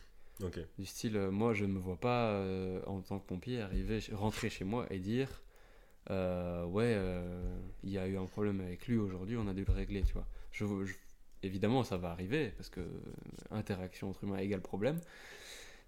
Du 0.79 0.87
style, 0.87 1.17
euh, 1.17 1.31
moi, 1.33 1.55
je 1.55 1.65
ne 1.67 1.73
me 1.75 1.81
vois 1.81 1.97
pas, 1.99 2.31
euh, 2.33 2.83
en 2.87 3.03
tant 3.03 3.21
que 3.21 3.27
pompier, 3.27 3.61
arriver, 3.63 4.01
rentrer 4.13 4.51
chez 4.51 4.65
moi 4.65 4.87
et 4.91 5.01
dire 5.01 5.43
euh, 6.11 6.65
Ouais, 6.67 6.95
euh, 6.97 7.43
il 7.83 7.91
y 7.91 7.99
a 7.99 8.06
eu 8.09 8.17
un 8.17 8.27
problème 8.27 8.61
avec 8.61 8.87
lui 8.89 8.97
aujourd'hui, 8.99 9.37
on 9.37 9.47
a 9.49 9.55
dû 9.55 9.65
le 9.65 9.73
régler, 9.73 10.03
tu 10.03 10.15
vois. 10.15 10.27
Je, 10.53 10.65
je- 10.85 10.95
évidemment, 11.43 11.85
ça 11.85 11.97
va 11.97 12.11
arriver, 12.11 12.51
parce 12.56 12.71
que 12.71 12.81
euh, 12.81 12.87
interaction 13.51 14.11
entre 14.11 14.25
humains 14.25 14.39
égale 14.39 14.61
problème. 14.62 15.01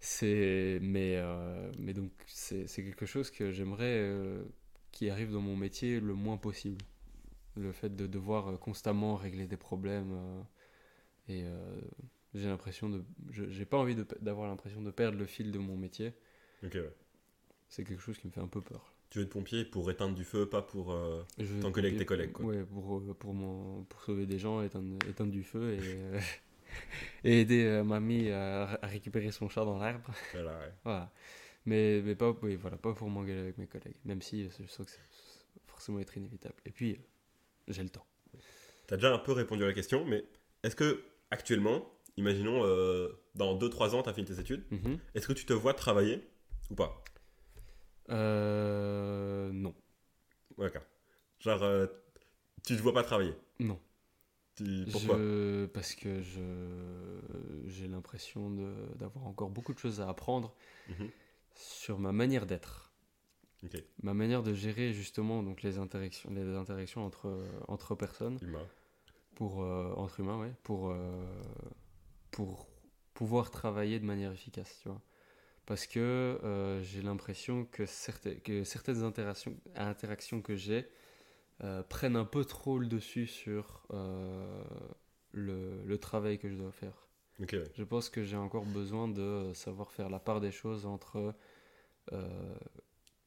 C'est, 0.01 0.79
mais, 0.83 1.17
euh, 1.17 1.73
mais 1.79 1.93
donc, 1.95 2.13
c'est 2.27 2.67
quelque 2.69 3.07
chose 3.07 3.31
que 3.31 3.51
j'aimerais 3.51 3.85
euh, 4.01 4.45
qui 4.93 5.11
arrive 5.11 5.33
dans 5.33 5.41
mon 5.41 5.57
métier 5.57 6.01
le 6.01 6.15
moins 6.15 6.37
possible. 6.37 6.85
Le 7.57 7.73
fait 7.73 7.95
de 7.97 8.07
devoir 8.07 8.49
euh, 8.51 8.57
constamment 8.59 9.17
régler 9.17 9.47
des 9.47 9.57
problèmes. 9.59 10.13
euh, 10.13 10.43
et 11.29 11.45
euh, 11.45 11.81
j'ai 12.35 12.49
l'impression 12.49 12.89
de. 12.91 13.05
je- 13.31 13.49
J'ai 13.51 13.67
pas 13.67 13.79
envie 13.79 13.97
d'avoir 14.21 14.49
l'impression 14.49 14.83
de 14.83 14.91
perdre 14.91 15.19
le 15.19 15.27
fil 15.27 15.53
de 15.53 15.59
mon 15.59 15.77
métier. 15.77 16.15
Ok, 16.63 16.75
ouais. 16.75 16.93
C'est 17.69 17.85
quelque 17.85 18.01
chose 18.03 18.19
qui 18.19 18.27
me 18.27 18.33
fait 18.33 18.41
un 18.41 18.49
peu 18.49 18.61
peur. 18.61 18.96
Tu 19.11 19.19
veux 19.19 19.25
être 19.25 19.31
pompier 19.31 19.65
pour 19.65 19.91
éteindre 19.91 20.15
du 20.15 20.25
feu, 20.25 20.47
pas 20.49 20.63
pour. 20.63 20.93
euh, 20.93 21.23
Je- 21.39 21.61
T'engueuler 21.61 21.89
avec 21.89 21.99
tes 22.01 22.07
collègues, 22.07 22.33
quoi. 22.33 22.45
Ouais, 22.47 22.65
pour, 22.65 22.99
euh, 22.99 23.15
pour, 23.15 23.35
mon, 23.35 23.85
pour 23.85 24.03
sauver 24.03 24.27
des 24.27 24.39
gens, 24.39 24.63
éteindre, 24.63 24.97
éteindre 25.09 25.31
du 25.31 25.45
feu 25.45 25.75
et, 25.75 25.79
euh, 25.81 26.21
et 27.25 27.41
aider 27.43 27.65
euh, 27.65 27.85
mamie 27.85 28.31
à, 28.31 28.79
à 28.83 28.87
récupérer 28.87 29.31
son 29.31 29.49
chat 29.49 29.65
dans 29.65 29.79
l'arbre. 29.79 30.11
voilà, 30.33 30.59
ouais. 30.59 30.73
Voilà. 30.85 31.13
Mais, 31.67 32.01
mais 32.05 32.15
pas, 32.15 32.31
oui, 32.43 32.55
voilà, 32.57 32.77
pas 32.77 32.93
pour 32.95 33.09
m'engueuler 33.11 33.41
avec 33.41 33.59
mes 33.59 33.67
collègues, 33.67 33.97
même 34.05 34.23
si 34.23 34.45
je 34.49 34.67
sens 34.69 34.87
que 34.87 34.93
c'est 34.93 35.01
forcément 35.67 35.99
être 35.99 36.17
inévitable. 36.17 36.55
Et 36.65 36.71
puis, 36.71 37.01
j'ai 37.69 37.83
le 37.83 37.89
temps. 37.89 38.07
T'as 38.87 38.97
déjà 38.97 39.13
un 39.13 39.19
peu 39.19 39.33
répondu 39.33 39.65
à 39.65 39.67
la 39.67 39.73
question, 39.73 40.05
mais 40.05 40.25
est-ce 40.63 40.77
que 40.77 41.03
actuellement, 41.33 41.91
imaginons 42.17 42.61
dans 43.35 43.57
2-3 43.57 43.97
ans, 43.97 44.03
t'as 44.03 44.13
fini 44.13 44.27
tes 44.29 44.39
études, 44.39 44.65
Mhm. 44.71 44.99
est-ce 45.17 45.27
que 45.27 45.33
tu 45.33 45.45
te 45.45 45.53
vois 45.53 45.75
travailler 45.75 46.25
ou 46.71 46.77
pas? 46.77 47.03
Euh, 48.11 49.51
non. 49.53 49.75
D'accord. 50.59 50.83
Genre, 51.41 51.63
euh, 51.63 51.87
tu 52.65 52.77
te 52.77 52.83
vois 52.83 52.93
pas 52.95 53.03
travailler? 53.03 53.35
Non. 53.61 53.79
Tu- 54.57 54.87
Pourquoi? 54.91 55.17
Je- 55.17 55.67
Parce 55.67 55.95
que 55.95 56.23
je 56.23 56.41
j'ai 57.67 57.89
l'impression 57.89 58.51
de- 58.51 58.95
d'avoir 58.97 59.27
encore 59.27 59.51
beaucoup 59.51 59.75
de 59.75 59.79
choses 59.79 60.01
à 60.01 60.09
apprendre 60.09 60.55
Mhm. 60.89 61.11
sur 61.55 61.99
ma 61.99 62.13
manière 62.13 62.47
d'être. 62.47 62.93
Ok. 63.65 63.83
Ma 64.03 64.15
manière 64.15 64.43
de 64.43 64.55
gérer 64.55 64.93
justement 64.93 65.43
donc 65.43 65.63
les 65.63 65.79
interactions, 65.79 66.31
les 66.31 66.55
interactions 66.55 67.05
entre, 67.05 67.43
entre 67.69 67.95
personnes, 67.95 68.39
Humain. 68.41 68.67
pour, 69.37 69.63
euh, 69.63 69.93
entre 69.97 70.21
humains, 70.21 70.39
ouais, 70.41 70.53
pour, 70.63 70.91
euh, 70.91 71.25
pour 72.31 72.69
pouvoir 73.15 73.51
travailler 73.51 73.99
de 73.99 74.05
manière 74.05 74.33
efficace, 74.33 74.79
tu 74.83 74.89
vois. 74.89 75.01
Parce 75.67 75.87
que 75.87 75.99
euh, 76.45 76.81
j'ai 76.83 77.03
l'impression 77.03 77.65
que, 77.65 77.87
certaines 77.87 78.41
que 78.41 78.63
certaines 78.65 79.03
interactions, 79.03 79.57
interactions 79.75 80.41
que 80.41 80.55
j'ai 80.57 80.89
euh, 81.65 81.83
prennent 81.83 82.17
un 82.17 82.25
peu 82.25 82.45
trop 82.45 82.79
le 82.79 82.87
dessus 82.87 83.27
sur 83.27 83.87
euh, 83.93 84.63
le, 85.33 85.83
le 85.85 85.99
travail 85.99 86.39
que 86.39 86.49
je 86.49 86.55
dois 86.57 86.71
faire. 86.73 87.09
Je 87.75 87.83
pense 87.83 88.09
que 88.09 88.23
j'ai 88.23 88.37
encore 88.37 88.65
besoin 88.65 89.09
de 89.09 89.51
savoir 89.55 89.91
faire 89.93 90.09
la 90.09 90.19
part 90.21 90.41
des 90.41 90.53
choses 90.53 90.87
entre 90.87 91.35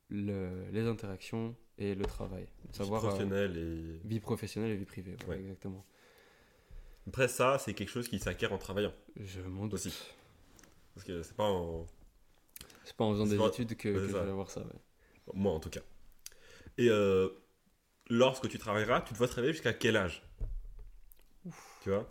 le- 0.09 0.69
les 0.71 0.85
interactions 0.87 1.55
et 1.77 1.93
le 1.95 2.05
travail. 2.05 2.43
Vie 2.43 2.77
Savoir 2.77 3.01
professionnelle 3.01 3.57
et... 3.57 4.07
vie 4.07 4.19
professionnelle 4.19 4.71
et 4.71 4.75
vie 4.77 4.85
privée, 4.85 5.15
voilà, 5.25 5.39
Ouais. 5.39 5.45
exactement. 5.45 5.85
Après, 7.07 7.27
ça, 7.27 7.57
c'est 7.59 7.73
quelque 7.73 7.89
chose 7.89 8.07
qui 8.07 8.19
s'acquiert 8.19 8.53
en 8.53 8.57
travaillant. 8.57 8.93
Je 9.15 9.41
m'en 9.41 9.63
doute. 9.65 9.73
Aussi. 9.75 9.93
Parce 10.93 11.05
que 11.05 11.21
c'est 11.23 11.35
pas 11.35 11.43
en... 11.49 11.85
C'est 12.89 12.95
pas 12.97 13.05
en 13.05 13.11
faisant 13.13 13.27
des 13.27 13.37
pas- 13.37 13.47
études 13.49 13.77
que, 13.77 13.93
que 13.93 14.11
ça. 14.11 14.23
vais 14.23 14.31
avoir 14.31 14.49
ça. 14.49 14.61
ouais. 14.61 15.33
Moi, 15.35 15.51
en 15.53 15.59
tout 15.59 15.69
cas. 15.69 15.81
Et 16.79 16.89
euh, 16.89 17.29
lorsque 18.09 18.49
tu 18.49 18.57
travailleras, 18.57 19.01
tu 19.01 19.13
te 19.13 19.17
vois 19.19 19.27
travailler 19.27 19.53
jusqu'à 19.53 19.73
quel 19.73 19.95
âge? 19.95 20.23
Tu 21.83 21.89
vois? 21.89 22.07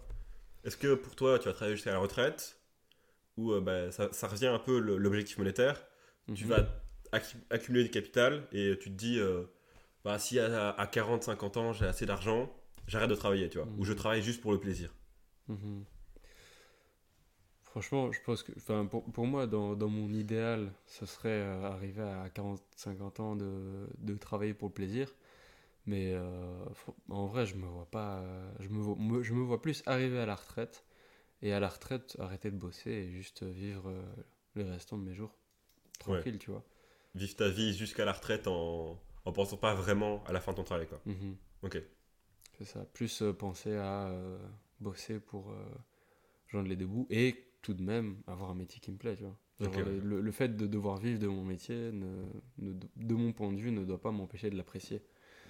Est-ce 0.64 0.76
que 0.76 0.94
pour 0.94 1.16
toi, 1.16 1.38
tu 1.38 1.47
vas 1.47 1.54
travailler 1.54 1.76
jusqu'à 1.76 1.92
la 1.92 1.99
retraite? 1.99 2.61
Ou 3.38 3.52
euh, 3.52 3.61
bah, 3.61 3.92
ça, 3.92 4.08
ça 4.12 4.28
revient 4.28 4.47
un 4.49 4.61
peu 4.61 4.78
l'objectif 4.78 5.38
monétaire 5.38 5.85
Tu 6.35 6.44
Mhm. 6.44 6.50
vas 6.50 6.68
accu- 7.12 7.38
accumuler 7.50 7.85
du 7.85 7.90
capital 7.90 8.47
et 8.52 8.78
tu 8.80 8.90
te 8.90 8.97
dis, 8.97 9.18
euh, 9.20 9.44
bah, 10.04 10.18
si 10.20 10.38
à, 10.40 10.70
à 10.70 10.87
40-50 10.87 11.56
ans 11.58 11.73
j'ai 11.75 11.87
assez 11.87 12.06
d'argent, 12.06 12.52
j'arrête 12.88 13.11
de 13.11 13.16
travailler, 13.16 13.49
tu 13.50 13.58
vois. 13.58 13.68
Mhm. 13.68 13.80
Ou 13.80 13.85
je 13.85 13.92
travaille 13.94 14.23
juste 14.23 14.40
pour 14.42 14.52
le 14.52 14.61
plaisir. 14.61 14.94
Mhm. 15.49 15.87
Franchement, 17.78 18.11
je 18.11 18.20
pense 18.23 18.42
que, 18.42 18.50
enfin, 18.56 18.87
pour, 18.87 19.04
pour 19.04 19.25
moi, 19.25 19.47
dans, 19.47 19.76
dans 19.76 19.88
mon 19.88 20.12
idéal, 20.12 20.73
ce 20.88 21.06
serait 21.06 21.28
euh, 21.28 21.62
arriver 21.62 22.02
à 22.02 22.28
40-50 22.28 23.20
ans 23.20 23.37
de, 23.37 23.87
de 23.99 24.14
travailler 24.16 24.52
pour 24.52 24.66
le 24.66 24.75
plaisir. 24.75 25.14
Mais 25.87 26.12
euh, 26.14 26.64
en 27.11 27.26
vrai, 27.26 27.47
je 27.47 27.56
me 27.56 27.66
vois 27.66 27.87
pas. 27.90 28.18
euh, 28.20 28.50
je, 28.61 28.68
me 28.68 28.80
vois, 28.80 28.97
me- 28.99 29.23
je 29.23 29.35
me 29.35 29.42
vois 29.42 29.62
plus 29.62 29.82
arriver 29.87 30.18
à 30.18 30.26
la 30.26 30.35
retraite 30.35 30.85
et 31.42 31.52
à 31.52 31.61
la 31.61 31.68
retraite 31.68 32.16
arrêter 32.20 32.50
de 32.50 32.56
bosser 32.56 32.90
et 32.90 33.11
juste 33.11 33.44
vivre 33.44 33.90
euh, 33.90 34.02
les 34.56 34.64
restants 34.64 34.99
de 34.99 35.04
mes 35.04 35.14
jours 35.14 35.37
tranquille, 36.00 36.38
tu 36.38 36.50
vois. 36.50 36.64
Vivre 37.14 37.37
ta 37.37 37.49
vie 37.49 37.75
jusqu'à 37.76 38.04
la 38.04 38.12
retraite 38.12 38.49
en, 38.49 38.99
en 39.25 39.32
pensant 39.32 39.56
pas 39.56 39.75
vraiment 39.75 40.25
à 40.26 40.32
la 40.32 40.40
fin 40.40 40.52
de 40.52 40.56
ton 40.58 40.64
travail, 40.64 40.88
quoi. 40.88 41.00
Mhm. 41.06 41.37
Ok. 41.62 41.80
C'est 42.58 42.64
ça. 42.64 42.85
Plus 42.92 43.23
penser 43.38 43.76
à 43.76 44.11
bosser 44.80 45.20
pour 45.20 45.52
joindre 46.49 46.68
les 46.68 46.76
deux 46.76 46.87
bouts 46.87 47.06
et 47.11 47.48
tout 47.62 47.74
de 47.74 47.82
même 47.82 48.16
avoir 48.26 48.50
un 48.50 48.54
métier 48.54 48.80
qui 48.80 48.90
me 48.92 48.96
plaît, 48.96 49.16
tu 49.16 49.24
vois. 49.24 49.36
Genre, 49.60 49.72
Ok, 49.74 49.78
euh, 49.80 50.00
le, 50.02 50.20
le 50.20 50.32
fait 50.32 50.56
de 50.56 50.66
devoir 50.66 50.98
vivre 50.98 51.18
de 51.18 51.26
mon 51.26 51.44
métier, 51.44 51.90
ne, 51.92 52.24
ne- 52.58 52.72
de 52.96 53.14
mon 53.14 53.32
point 53.32 53.52
de 53.52 53.58
vue, 53.60 53.72
ne 53.72 53.84
doit 53.84 54.00
pas 54.00 54.12
m'empêcher 54.12 54.50
de 54.50 54.56
l'apprécier. 54.56 55.02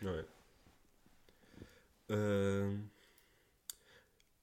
Ouais. 0.02 0.24
Euh, 2.10 2.76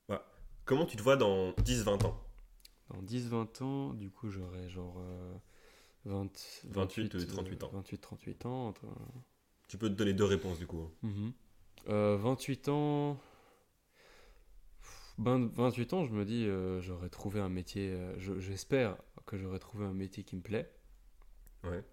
voilà. 0.08 0.26
Comment 0.66 0.86
tu 0.86 0.98
te 0.98 1.02
vois 1.02 1.18
dans 1.18 1.52
10-20 1.64 2.04
ans? 2.06 2.20
Dans 2.90 3.02
10-20 3.02 3.62
ans, 3.62 3.94
du 3.94 4.12
coup, 4.12 4.30
j'aurai 4.30 4.70
genre 4.70 4.96
euh, 5.00 5.34
20, 6.06 6.62
28 6.66 7.14
ou 7.16 7.18
euh, 7.18 7.26
38 7.26 7.64
ans. 7.64 7.72
28-38 7.74 8.46
ans. 8.48 8.68
entre- 8.68 8.86
Tu 9.68 9.78
peux 9.78 9.90
te 9.90 9.96
donner 9.96 10.14
deux 10.14 10.26
réponses 10.26 10.60
du 10.60 10.68
coup. 10.68 10.82
hein. 10.82 10.92
Mhm. 11.02 11.34
Euh, 11.90 12.18
28 12.18 12.70
ans. 12.70 13.18
Ben, 15.18 15.50
28 15.56 15.94
ans, 15.94 16.06
je 16.06 16.12
me 16.12 16.26
dis, 16.26 16.46
euh, 16.46 16.82
j'aurais 16.82 17.10
trouvé 17.10 17.40
un 17.40 17.50
métier. 17.50 17.90
euh, 17.92 18.14
je- 18.20 18.40
J'espère 18.40 18.98
que 19.26 19.38
j'aurais 19.38 19.60
trouvé 19.60 19.86
un 19.86 19.94
métier 19.94 20.24
qui 20.24 20.36
me 20.36 20.42
plaît. 20.42 20.70
Ouais. 21.64 21.84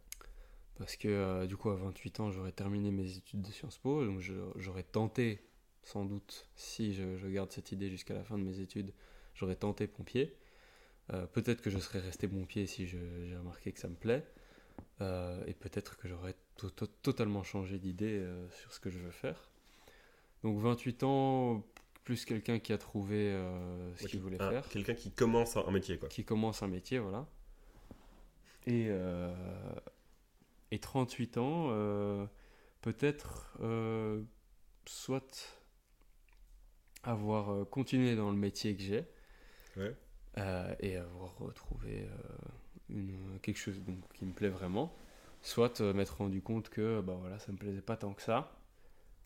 Parce 0.76 0.96
que 0.96 1.08
euh, 1.08 1.46
du 1.46 1.56
coup, 1.56 1.70
à 1.70 1.76
28 1.76 2.20
ans, 2.20 2.30
j'aurais 2.30 2.52
terminé 2.52 2.90
mes 2.90 3.16
études 3.16 3.42
de 3.42 3.50
Sciences 3.52 3.78
Po. 3.78 4.04
Donc, 4.04 4.20
j'aurais 4.56 4.82
tenté, 4.82 5.40
sans 5.82 6.04
doute, 6.04 6.48
si 6.56 6.94
je, 6.94 7.16
je 7.16 7.28
garde 7.28 7.52
cette 7.52 7.72
idée 7.72 7.90
jusqu'à 7.90 8.14
la 8.14 8.24
fin 8.24 8.38
de 8.38 8.44
mes 8.44 8.60
études, 8.60 8.92
j'aurais 9.34 9.56
tenté 9.56 9.86
pompier. 9.86 10.36
Peut-être 11.34 11.60
que 11.60 11.68
je 11.68 11.78
serais 11.78 11.98
resté 12.00 12.26
pompier 12.26 12.66
si 12.66 12.86
j'ai 12.86 13.36
remarqué 13.36 13.70
que 13.72 13.78
ça 13.80 13.88
me 13.88 13.94
plaît. 13.94 14.24
Et 15.00 15.54
peut-être 15.54 15.96
que 15.98 16.08
j'aurais 16.08 16.34
to- 16.56 16.70
to- 16.70 16.86
totalement 16.86 17.42
changé 17.42 17.78
d'idée 17.78 18.24
sur 18.50 18.72
ce 18.72 18.80
que 18.80 18.90
je 18.90 18.98
veux 18.98 19.10
faire. 19.10 19.50
Donc 20.42 20.58
28 20.58 21.02
ans, 21.04 21.64
plus 22.04 22.24
quelqu'un 22.24 22.58
qui 22.58 22.72
a 22.72 22.78
trouvé 22.78 23.30
euh, 23.30 23.94
ce 23.96 24.06
qu'il 24.06 24.20
voulait 24.20 24.40
Un- 24.42 24.50
faire, 24.50 24.68
Quelqu'un 24.68 24.94
qui 24.94 25.10
commence 25.12 25.56
un 25.56 25.70
métier, 25.70 25.98
quoi. 25.98 26.08
qui 26.08 26.24
commence 26.24 26.62
un 26.62 26.68
métier, 26.68 26.98
voilà. 26.98 27.26
Et, 28.66 28.86
euh, 28.90 29.34
et 30.70 30.78
38 30.78 31.36
ans, 31.38 31.68
euh, 31.70 32.26
peut-être 32.80 33.56
euh, 33.60 34.22
soit 34.86 35.60
avoir 37.02 37.50
euh, 37.52 37.64
continué 37.64 38.14
dans 38.16 38.30
le 38.30 38.36
métier 38.36 38.76
que 38.76 38.82
j'ai 38.82 39.04
Ouais. 39.76 39.94
euh, 40.38 40.74
et 40.80 40.96
avoir 40.96 41.36
retrouvé 41.38 42.02
euh, 42.08 42.18
une, 42.90 43.38
quelque 43.42 43.58
chose 43.58 43.80
donc, 43.82 43.96
qui 44.12 44.24
me 44.24 44.32
plaît 44.32 44.48
vraiment, 44.50 44.94
soit 45.40 45.80
euh, 45.80 45.92
m'être 45.92 46.18
rendu 46.18 46.42
compte 46.42 46.68
que 46.68 47.00
bah, 47.00 47.16
voilà, 47.18 47.38
ça 47.38 47.52
me 47.52 47.56
plaisait 47.56 47.80
pas 47.82 47.96
tant 47.96 48.12
que 48.12 48.22
ça 48.22 48.52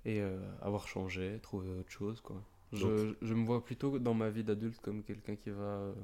et 0.04 0.20
euh, 0.20 0.38
avoir 0.62 0.88
changé, 0.88 1.40
trouver 1.42 1.68
autre 1.70 1.90
chose. 1.90 2.20
Quoi. 2.20 2.40
Je, 2.76 3.14
je 3.22 3.34
me 3.34 3.44
vois 3.44 3.64
plutôt 3.64 3.98
dans 3.98 4.14
ma 4.14 4.30
vie 4.30 4.44
d'adulte 4.44 4.80
comme 4.80 5.02
quelqu'un 5.02 5.36
qui 5.36 5.50
va 5.50 5.62
euh, 5.62 5.94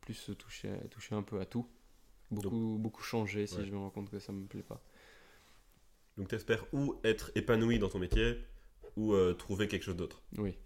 plus 0.00 0.14
se 0.14 0.32
toucher, 0.32 0.70
toucher 0.90 1.14
un 1.14 1.22
peu 1.22 1.40
à 1.40 1.46
tout. 1.46 1.66
Beaucoup, 2.30 2.76
beaucoup 2.80 3.02
changer 3.02 3.46
si 3.46 3.56
Ouais. 3.56 3.66
je 3.66 3.72
me 3.72 3.78
rends 3.78 3.90
compte 3.90 4.10
que 4.10 4.18
ça 4.18 4.32
me 4.32 4.46
plaît 4.46 4.62
pas. 4.62 4.82
Donc 6.16 6.28
tu 6.28 6.34
espères 6.34 6.64
ou 6.72 6.96
être 7.04 7.30
épanoui 7.34 7.78
dans 7.78 7.88
ton 7.88 7.98
métier 7.98 8.38
ou 8.96 9.12
euh, 9.14 9.34
trouver 9.34 9.68
quelque 9.68 9.82
chose 9.84 9.96
d'autre. 9.96 10.22
Oui, 10.38 10.56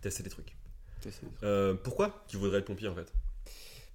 Tester 0.00 0.22
des 0.22 0.30
trucs. 0.30 0.56
Euh, 1.42 1.74
pourquoi 1.74 2.24
tu 2.28 2.36
voudrais 2.36 2.58
être 2.58 2.66
pompier 2.66 2.88
en 2.88 2.94
fait? 2.94 3.12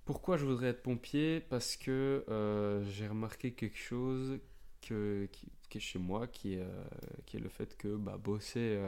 Pourquoi 0.06 0.38
je 0.38 0.46
voudrais 0.46 0.68
être 0.70 0.82
pompier? 0.84 1.40
Parce 1.40 1.76
que 1.76 2.26
euh, 2.30 2.84
j'ai 2.92 3.08
remarqué 3.08 3.54
quelque 3.54 3.78
chose 3.78 4.40
que, 4.82 5.28
qui, 5.32 5.52
qui 5.70 5.78
est 5.78 5.82
chez 5.82 6.00
moi, 6.00 6.28
qui 6.28 6.56
est, 6.56 6.66
qui 7.26 7.38
est 7.38 7.40
le 7.40 7.50
fait 7.50 7.78
que 7.78 7.96
bah, 7.96 8.18
bosser, 8.18 8.80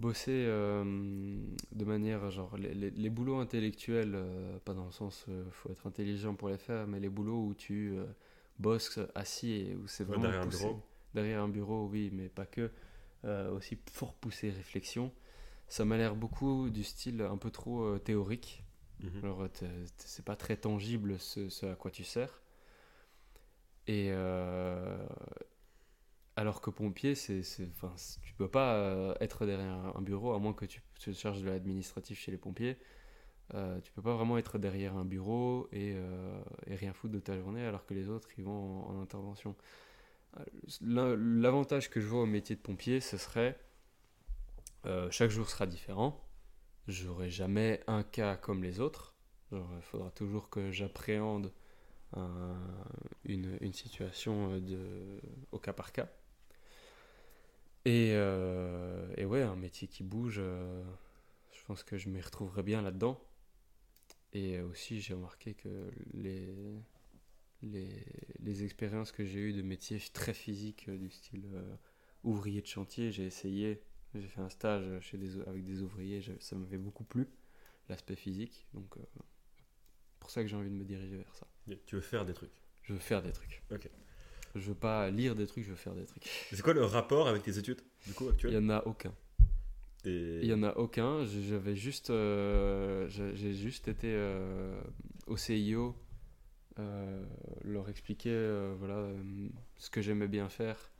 bosser 0.00 0.44
euh, 0.46 0.84
de 1.72 1.84
manière 1.84 2.30
genre 2.30 2.56
les, 2.56 2.74
les- 2.74 2.90
les 2.90 3.10
boulots 3.10 3.38
intellectuels, 3.38 4.12
euh, 4.14 4.58
pas 4.64 4.74
dans 4.74 4.86
le 4.86 4.92
sens 4.92 5.26
euh, 5.28 5.44
faut 5.50 5.70
être 5.70 5.86
intelligent 5.86 6.34
pour 6.34 6.48
les 6.48 6.58
faire, 6.58 6.86
mais 6.86 7.00
les 7.00 7.08
boulots 7.08 7.44
où 7.46 7.54
tu 7.54 7.96
bosses 8.58 8.98
assis 9.14 9.52
et 9.52 9.76
où 9.76 9.86
c'est 9.88 10.04
Ouais, 10.08 10.18
vraiment 10.18 10.18
derrière 10.18 10.42
un 10.42 10.46
poussé- 10.46 10.46
bureau. 10.46 10.82
derrière 11.14 11.42
un 11.42 11.48
bureau, 11.48 11.86
oui, 11.88 12.10
mais 12.12 12.28
pas 12.28 12.46
que, 12.46 12.70
aussi 13.52 13.78
fort 13.92 14.14
poussé 14.14 14.50
réflexion. 14.50 15.12
Ça 15.68 15.84
m'a 15.84 15.96
l'air 15.98 16.16
beaucoup 16.16 16.70
du 16.70 16.84
style 16.84 17.22
un 17.22 17.36
peu 17.38 17.50
trop 17.50 17.98
théorique. 17.98 18.64
Mhm. 19.00 19.22
Alors, 19.22 19.48
c'est 19.98 20.24
pas 20.24 20.36
très 20.36 20.56
tangible 20.56 21.18
ce, 21.20 21.48
ce 21.50 21.66
à 21.66 21.74
quoi 21.76 21.90
tu 21.90 22.04
sers. 22.04 22.42
Et 23.86 24.08
euh, 24.12 24.98
alors 26.38 26.60
que 26.60 26.70
pompier, 26.70 27.14
c'est, 27.14 27.42
enfin, 27.70 27.94
tu 28.22 28.34
peux 28.34 28.48
pas 28.48 28.74
euh, 28.76 29.14
être 29.20 29.46
derrière 29.46 29.74
un- 29.96 30.02
bureau 30.02 30.32
à 30.34 30.38
moins 30.38 30.52
que 30.54 30.64
tu 30.66 30.82
te 31.00 31.12
charges 31.12 31.42
de 31.42 31.48
l'administratif 31.50 32.18
chez 32.20 32.30
les 32.32 32.38
pompiers. 32.38 32.78
Euh, 33.54 33.80
tu 33.82 33.92
peux 33.92 34.02
pas 34.02 34.14
vraiment 34.14 34.38
être 34.38 34.58
derrière 34.58 34.96
un 34.96 35.04
bureau 35.06 35.68
et, 35.72 35.94
euh, 35.96 36.40
rien 36.68 36.92
foutre 36.94 37.14
de 37.14 37.20
ta 37.20 37.38
journée 37.38 37.64
alors 37.66 37.86
que 37.86 37.94
les 37.94 38.08
autres 38.10 38.28
ils 38.38 38.44
vont 38.44 38.86
en, 38.88 38.96
en 38.96 39.02
intervention. 39.02 39.56
Euh, 40.38 40.44
L'avantage 41.20 41.90
que 41.90 42.00
je 42.00 42.06
vois 42.06 42.22
au 42.22 42.26
métier 42.26 42.56
de 42.56 42.60
pompier, 42.60 43.00
ce 43.00 43.16
serait 43.18 43.58
chaque 45.10 45.30
jour 45.30 45.48
sera 45.48 45.66
différent. 45.66 46.24
J'aurai 46.88 47.30
jamais 47.30 47.82
un 47.88 48.02
cas 48.02 48.36
comme 48.36 48.62
les 48.64 48.80
autres. 48.80 49.14
Il 49.52 49.60
faudra 49.82 50.10
toujours 50.12 50.50
que 50.50 50.70
j'appréhende 50.72 51.52
un- 52.16 52.56
une, 53.24 53.58
une 53.62 53.72
situation 53.74 54.58
de, 54.60 55.20
au 55.52 55.58
cas 55.60 55.72
par 55.74 55.92
cas. 55.92 56.08
Et, 57.88 58.10
euh, 58.12 59.08
et 59.16 59.24
ouais, 59.24 59.40
un 59.40 59.56
métier 59.56 59.88
qui 59.88 60.02
bouge, 60.02 60.36
euh, 60.40 60.84
je 61.52 61.64
pense 61.64 61.82
que 61.82 61.96
je 61.96 62.10
m'y 62.10 62.20
retrouverai 62.20 62.62
bien 62.62 62.82
là-dedans. 62.82 63.18
Et 64.34 64.60
aussi, 64.60 65.00
j'ai 65.00 65.14
remarqué 65.14 65.54
que 65.54 65.90
les, 66.12 66.54
les, 67.62 68.04
les 68.40 68.62
expériences 68.62 69.10
que 69.10 69.24
j'ai 69.24 69.40
eues 69.40 69.54
de 69.54 69.62
métiers 69.62 69.98
très 70.12 70.34
physiques, 70.34 70.84
euh, 70.90 70.98
du 70.98 71.08
style 71.08 71.48
euh, 71.54 71.76
ouvrier 72.24 72.60
de 72.60 72.66
chantier, 72.66 73.10
j'ai 73.10 73.24
essayé, 73.24 73.82
j'ai 74.14 74.28
fait 74.28 74.42
un 74.42 74.50
stage 74.50 75.00
chez 75.00 75.16
des, 75.16 75.40
avec 75.46 75.64
des 75.64 75.80
ouvriers, 75.80 76.20
ça 76.40 76.56
m'avait 76.56 76.76
beaucoup 76.76 77.04
plu, 77.04 77.26
l'aspect 77.88 78.16
physique. 78.16 78.66
Donc, 78.74 78.98
pour 80.20 80.30
ça 80.30 80.42
que 80.42 80.48
j'ai 80.48 80.56
envie 80.56 80.68
de 80.68 80.74
me 80.74 80.84
diriger 80.84 81.16
vers 81.16 81.34
ça. 81.34 81.46
Tu 81.86 81.94
veux 81.94 82.02
faire 82.02 82.26
des 82.26 82.34
trucs? 82.34 82.52
Je 82.82 82.92
veux 82.92 82.98
faire 82.98 83.22
des 83.22 83.32
trucs. 83.32 83.62
Ok. 83.72 83.88
Je 84.58 84.68
veux 84.68 84.74
pas 84.74 85.10
lire 85.10 85.34
des 85.34 85.46
trucs, 85.46 85.64
je 85.64 85.70
veux 85.70 85.76
faire 85.76 85.94
des 85.94 86.04
trucs. 86.04 86.24
C'est 86.50 86.62
quoi 86.62 86.74
le 86.74 86.84
rapport 86.84 87.28
avec 87.28 87.42
tes 87.42 87.58
études 87.58 87.80
du 88.06 88.12
coup 88.14 88.24
Il 88.26 88.30
actuelles 88.30 88.52
y 88.54 88.56
en 88.58 88.68
a 88.70 88.82
aucun. 88.86 89.12
Et- 90.04 90.40
Il 90.42 90.48
y 90.48 90.52
en 90.54 90.62
a 90.62 90.74
aucun. 90.76 91.24
J'avais 91.24 91.76
juste, 91.76 92.10
euh, 92.10 93.08
j'ai 93.08 93.54
juste 93.54 93.88
été 93.88 94.08
euh, 94.10 94.80
au 95.26 95.36
CIO 95.36 95.96
euh, 96.78 97.24
leur 97.64 97.88
expliquer 97.88 98.30
voilà 98.78 99.08
ce 99.78 99.90
que 99.90 100.00
j'aimais 100.00 100.28
bien 100.28 100.48
faire, 100.48 100.90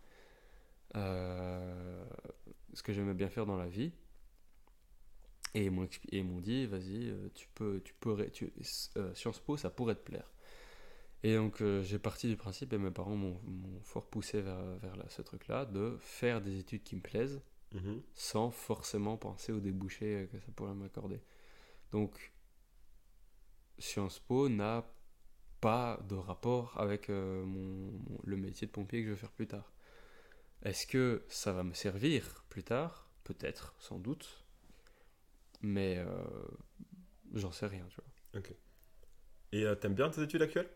ce 0.95 2.83
que 2.83 2.93
j'aimais 2.93 3.15
bien 3.15 3.29
faire 3.29 3.47
dans 3.47 3.57
la 3.57 3.69
vie. 3.69 3.93
Et 5.55 5.65
ils 6.13 6.25
m'ont 6.25 6.41
dit, 6.41 6.67
vas-y, 6.67 7.13
tu 7.35 7.49
peux, 7.55 7.81
tu 7.85 7.95
pourrais, 7.95 8.31
tu, 8.31 8.53
Sciences 9.15 9.41
Po, 9.41 9.57
ça 9.57 9.71
pourrait 9.71 9.95
te 9.95 10.03
plaire. 10.05 10.31
Et 11.25 11.35
donc 11.37 11.63
euh, 11.63 11.83
j'ai 11.83 11.99
parti 11.99 12.29
du 12.29 12.37
principe, 12.37 12.73
et 12.73 12.79
mes 12.79 12.91
parents 12.91 13.17
m'ont 13.17 13.41
fort 13.83 14.07
poussé 14.07 14.41
vers, 14.41 14.61
vers 14.79 14.97
là- 14.97 15.05
ce 15.09 15.23
truc-là, 15.23 15.65
de 15.67 15.97
faire 16.01 16.41
des 16.41 16.59
études 16.61 16.83
qui 16.85 16.97
me 16.97 17.01
plaisent 17.01 17.43
Mhm. 17.73 18.03
sans 18.15 18.51
forcément 18.51 19.17
penser 19.19 19.53
aux 19.53 19.61
débouchés 19.61 20.23
euh, 20.25 20.27
que 20.27 20.39
ça 20.41 20.49
pourrait 20.57 20.75
m'accorder. 20.75 21.21
Donc, 21.93 22.33
Sciences 23.79 24.21
Po 24.21 24.49
n'a 24.49 24.85
pas 25.61 26.01
de 26.09 26.15
rapport 26.17 26.79
avec 26.81 27.11
euh, 27.11 27.45
mon, 27.45 27.93
mon- 27.93 28.21
le 28.25 28.37
métier 28.37 28.67
de 28.67 28.73
pompier 28.73 29.03
que 29.03 29.09
je 29.09 29.13
vais 29.15 29.19
faire 29.21 29.33
plus 29.33 29.47
tard. 29.49 29.73
Est-ce 30.63 30.87
que 30.87 31.25
ça 31.29 31.53
va 31.53 31.65
me 31.65 31.75
servir 31.75 32.45
plus 32.51 32.65
tard? 32.65 33.09
Peut-être, 33.25 33.75
sans 33.81 33.99
doute. 33.99 34.45
Mais 35.63 35.97
euh, 35.99 36.07
j'en 37.35 37.53
sais 37.53 37.67
rien, 37.67 37.85
tu 37.89 37.97
vois. 37.97 38.43
Et 39.53 39.65
euh, 39.67 39.75
t'aimes 39.75 39.93
bien 39.95 40.09
tes 40.09 40.23
études 40.23 40.41
actuelles? 40.41 40.71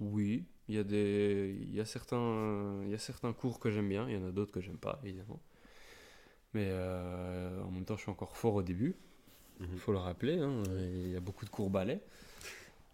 Oui, 0.00 0.44
il 0.68 0.74
y 0.74 0.78
a 0.78 0.84
des, 0.84 1.56
il 1.60 1.74
y 1.74 1.80
a 1.80 1.84
certains, 1.84 2.80
il 2.84 2.90
y 2.90 2.94
a 2.94 2.98
certains 2.98 3.32
cours 3.32 3.60
que 3.60 3.70
j'aime 3.70 3.88
bien, 3.88 4.08
il 4.08 4.14
y 4.14 4.18
en 4.18 4.26
a 4.26 4.32
d'autres 4.32 4.52
que 4.52 4.60
j'aime 4.60 4.78
pas, 4.78 5.00
évidemment. 5.04 5.40
Mais 6.54 6.68
euh, 6.70 7.62
en 7.62 7.70
même 7.70 7.84
temps, 7.84 7.96
je 7.96 8.02
suis 8.02 8.10
encore 8.10 8.36
fort 8.36 8.54
au 8.54 8.62
début. 8.62 8.96
Mhm. 9.60 9.68
Il 9.72 9.78
faut 9.78 9.92
le 9.92 9.98
rappeler, 9.98 10.38
hein, 10.38 10.62
il 10.78 11.10
y 11.10 11.16
a 11.16 11.20
beaucoup 11.20 11.44
de 11.44 11.50
cours 11.50 11.70
balais. 11.70 12.00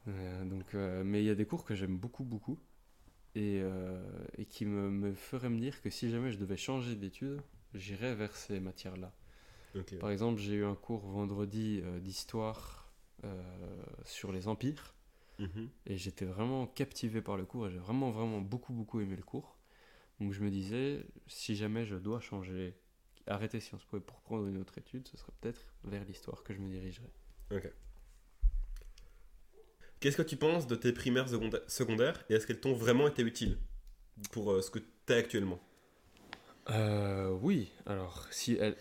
Euh, 0.09 0.45
donc, 0.45 0.75
euh, 0.75 1.03
mais 1.05 1.23
il 1.23 1.27
y 1.27 1.31
a 1.31 1.35
des 1.35 1.47
cours 1.47 1.65
que 1.65 1.75
j'aime 1.75 1.97
beaucoup, 1.97 2.25
beaucoup. 2.25 2.59
Et, 3.35 3.61
et 4.39 4.47
qui 4.47 4.65
me, 4.65 4.89
me 4.89 5.13
feraient 5.13 5.51
me 5.51 5.59
dire 5.59 5.83
que 5.83 5.91
si 5.91 6.11
jamais 6.11 6.33
je 6.33 6.39
devais 6.39 6.57
changer 6.57 6.95
d'études, 6.97 7.43
j'irais 7.75 8.15
vers 8.15 8.35
ces 8.35 8.61
matières-là. 8.61 9.13
Par 10.01 10.09
exemple, 10.09 10.41
j'ai 10.41 10.55
eu 10.55 10.65
un 10.65 10.75
cours 10.75 11.07
vendredi 11.07 11.83
d'histoire 12.01 12.91
sur 14.07 14.33
les 14.33 14.49
empires. 14.49 14.95
Mhm. 15.39 15.69
Et 15.87 15.97
j'étais 15.99 16.25
vraiment 16.25 16.67
captivé 16.67 17.21
par 17.21 17.37
le 17.37 17.45
cours 17.45 17.67
et 17.67 17.71
j'ai 17.71 17.79
vraiment, 17.79 18.11
vraiment 18.11 18.41
beaucoup, 18.41 18.73
beaucoup 18.73 19.01
aimé 19.01 19.17
le 19.17 19.23
cours. 19.23 19.57
Donc 20.21 20.33
je 20.33 20.43
me 20.43 20.51
disais, 20.51 21.05
si 21.27 21.57
jamais 21.57 21.85
je 21.85 21.97
dois 21.97 22.21
changer, 22.21 22.75
arrêter 23.27 23.61
Sciences 23.61 23.85
Po 23.85 23.99
et 23.99 24.01
pour 24.01 24.21
prendre 24.21 24.47
une 24.47 24.57
autre 24.57 24.79
étude, 24.79 25.07
ce 25.09 25.17
serait 25.17 25.33
peut-être 25.41 25.65
vers 25.85 26.05
l'histoire 26.05 26.43
que 26.43 26.55
je 26.55 26.59
me 26.59 26.71
dirigerais. 26.71 27.13
Ok. 27.51 27.71
Qu'est-ce 30.01 30.17
que 30.17 30.23
tu 30.23 30.37
penses 30.37 30.67
de 30.67 30.77
tes 30.77 30.93
primaires 30.93 31.29
seconda- 31.29 31.63
secondaires 31.69 32.25
et 32.29 32.35
est-ce 32.35 32.47
qu'elles 32.47 32.61
t'ont 32.61 32.75
vraiment 32.75 33.09
été 33.09 33.23
utiles 33.23 33.59
pour 34.31 34.53
euh, 34.53 34.63
ce 34.63 34.71
que 34.71 34.79
tu 34.79 35.13
es 35.13 35.17
actuellement? 35.17 35.61
Euh, 36.71 37.31
oui, 37.43 37.73
alors 37.87 38.29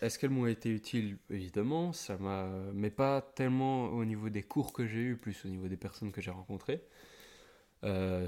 est-ce 0.02 0.18
qu'elles 0.18 0.32
m'ont 0.32 0.48
été 0.48 0.70
utiles? 0.70 1.18
Évidemment, 1.30 1.94
ça 1.94 2.18
m'a, 2.18 2.48
mais 2.74 2.90
pas 2.90 3.22
tellement 3.22 3.86
au 3.90 4.06
niveau 4.06 4.30
des 4.30 4.42
cours 4.42 4.74
que 4.74 4.88
j'ai 4.88 5.02
eus, 5.02 5.18
plus 5.18 5.46
au 5.46 5.50
niveau 5.50 5.68
des 5.68 5.78
personnes 5.78 6.12
que 6.12 6.22
j'ai 6.22 6.32
rencontrées. 6.32 6.84
Euh, 7.84 8.28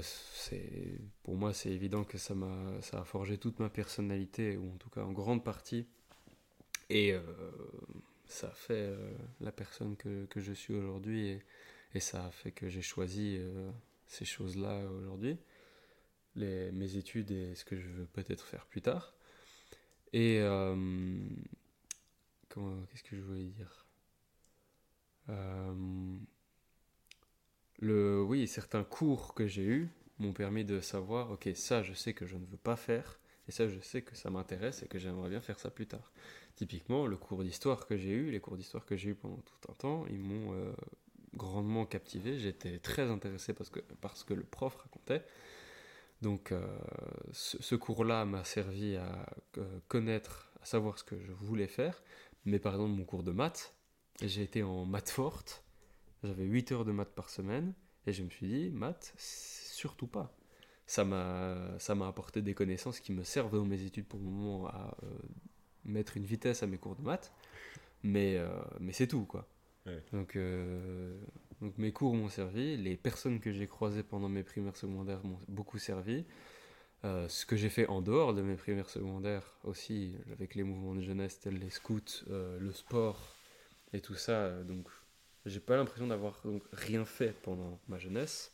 pour 1.24 1.36
moi, 1.36 1.52
c'est 1.52 1.70
évident 1.70 2.04
que 2.04 2.18
ça 2.18 2.34
m'a, 2.34 2.80
ça 2.82 3.00
a 3.00 3.04
forgé 3.04 3.38
toute 3.38 3.58
ma 3.58 3.68
personnalité, 3.68 4.56
ou 4.56 4.72
en 4.72 4.76
tout 4.76 4.90
cas 4.90 5.02
en 5.02 5.12
grande 5.12 5.42
partie, 5.42 5.86
et 6.90 7.12
euh, 7.12 7.20
ça 8.26 8.48
a 8.48 8.54
fait 8.54 8.94
la 9.40 9.50
personne 9.50 9.96
que, 9.96 10.28
je 10.36 10.52
suis 10.52 10.74
aujourd'hui, 10.74 11.40
et, 11.94 12.00
ça 12.00 12.26
a 12.26 12.30
fait 12.30 12.52
que 12.52 12.68
j'ai 12.68 12.82
choisi 12.82 13.40
ces 14.06 14.24
choses-là 14.24 14.88
aujourd'hui, 14.88 15.36
les, 16.36 16.70
mes 16.70 16.96
études 16.96 17.32
et 17.32 17.56
ce 17.56 17.64
que 17.64 17.76
je 17.76 17.88
veux 17.88 18.06
peut-être 18.06 18.46
faire 18.46 18.66
plus 18.66 18.82
tard. 18.82 19.17
Et 20.12 20.38
euh, 20.40 20.74
comment, 22.48 22.84
qu'est-ce 22.90 23.02
que 23.02 23.16
je 23.16 23.22
voulais 23.22 23.44
dire? 23.44 23.86
Euh, 25.28 26.18
le, 27.80 28.22
Oui, 28.22 28.46
certains 28.48 28.84
cours 28.84 29.34
que 29.34 29.46
j'ai 29.46 29.64
eus 29.64 29.88
m'ont 30.18 30.32
permis 30.32 30.64
de 30.64 30.80
savoir, 30.80 31.30
ok, 31.30 31.48
ça 31.54 31.82
je 31.82 31.92
sais 31.92 32.12
que 32.12 32.26
je 32.26 32.36
ne 32.36 32.44
veux 32.46 32.56
pas 32.56 32.76
faire, 32.76 33.20
et 33.48 33.52
ça 33.52 33.68
je 33.68 33.78
sais 33.80 34.02
que 34.02 34.16
ça 34.16 34.30
m'intéresse 34.30 34.82
et 34.82 34.88
que 34.88 34.98
j'aimerais 34.98 35.28
bien 35.30 35.40
faire 35.40 35.58
ça 35.60 35.70
plus 35.70 35.86
tard. 35.86 36.12
Typiquement, 36.56 37.06
le 37.06 37.16
cours 37.16 37.44
d'histoire 37.44 37.86
que 37.86 37.96
j'ai 37.96 38.10
eu, 38.10 38.30
les 38.30 38.40
cours 38.40 38.56
d'histoire 38.56 38.84
que 38.84 38.96
j'ai 38.96 39.10
eu 39.10 39.14
pendant 39.14 39.36
tout 39.36 39.70
un 39.70 39.74
temps, 39.74 40.04
ils 40.10 40.18
m'ont 40.18 40.52
euh, 40.54 40.72
grandement 41.34 41.86
captivé. 41.86 42.38
J'étais 42.38 42.78
très 42.80 43.08
intéressé 43.10 43.52
parce 43.54 43.70
que, 43.70 43.80
parce 44.00 44.24
que 44.24 44.34
le 44.34 44.42
prof 44.44 44.74
racontait. 44.76 45.24
Donc 46.22 46.52
euh, 46.52 46.66
ce, 47.32 47.62
ce 47.62 47.74
cours-là 47.74 48.24
m'a 48.24 48.44
servi 48.44 48.96
à 48.96 49.26
euh, 49.58 49.78
connaître, 49.88 50.50
à 50.60 50.64
savoir 50.64 50.98
ce 50.98 51.04
que 51.04 51.18
je 51.20 51.32
voulais 51.32 51.68
faire. 51.68 52.02
Mais 52.44 52.58
par 52.58 52.74
exemple, 52.74 52.92
mon 52.92 53.04
cours 53.04 53.22
de 53.22 53.32
maths, 53.32 53.74
j'ai 54.22 54.42
été 54.42 54.62
en 54.62 54.84
maths 54.84 55.10
forte. 55.10 55.64
J'avais 56.24 56.44
8 56.44 56.72
heures 56.72 56.84
de 56.84 56.92
maths 56.92 57.14
par 57.14 57.30
semaine. 57.30 57.74
Et 58.06 58.12
je 58.12 58.22
me 58.22 58.30
suis 58.30 58.48
dit, 58.48 58.70
maths, 58.70 59.14
surtout 59.16 60.06
pas. 60.06 60.34
Ça 60.86 61.04
m'a, 61.04 61.78
ça 61.78 61.94
m'a 61.94 62.08
apporté 62.08 62.40
des 62.40 62.54
connaissances 62.54 63.00
qui 63.00 63.12
me 63.12 63.22
servent 63.22 63.54
dans 63.54 63.66
mes 63.66 63.82
études 63.82 64.06
pour 64.06 64.18
le 64.18 64.24
moment 64.24 64.66
à 64.68 64.96
euh, 65.02 65.18
mettre 65.84 66.16
une 66.16 66.24
vitesse 66.24 66.62
à 66.62 66.66
mes 66.66 66.78
cours 66.78 66.96
de 66.96 67.02
maths. 67.02 67.32
Mais, 68.02 68.38
mais 68.80 68.92
c'est 68.92 69.08
tout, 69.08 69.24
quoi. 69.26 69.46
Ouais. 69.84 70.02
Donc, 70.12 70.38
donc 71.60 71.76
mes 71.78 71.92
cours 71.92 72.14
m'ont 72.14 72.28
servi, 72.28 72.76
les 72.76 72.96
personnes 72.96 73.40
que 73.40 73.52
j'ai 73.52 73.66
croisées 73.66 74.02
pendant 74.02 74.28
mes 74.28 74.42
primaires 74.44 74.76
secondaires 74.76 75.24
m'ont 75.24 75.38
beaucoup 75.48 75.78
servi. 75.78 76.24
Euh, 77.04 77.28
ce 77.28 77.46
que 77.46 77.56
j'ai 77.56 77.68
fait 77.70 77.86
en 77.88 78.02
dehors 78.02 78.34
de 78.34 78.42
mes 78.42 78.56
primaires 78.56 78.90
secondaires 78.90 79.58
aussi, 79.64 80.16
avec 80.32 80.54
les 80.54 80.64
mouvements 80.64 80.94
de 80.96 81.02
jeunesse 81.02 81.40
tels 81.40 81.58
les 81.58 81.70
scouts, 81.70 82.00
euh, 82.30 82.58
le 82.60 82.72
sport 82.72 83.36
et 83.92 84.00
tout 84.00 84.14
ça. 84.14 84.32
euh, 84.32 84.64
Donc, 84.64 84.88
j'ai 85.46 85.60
pas 85.60 85.76
l'impression 85.76 86.06
d'avoir 86.08 86.40
donc 86.44 86.62
rien 86.72 87.04
fait 87.04 87.32
pendant 87.42 87.80
ma 87.88 87.98
jeunesse, 87.98 88.52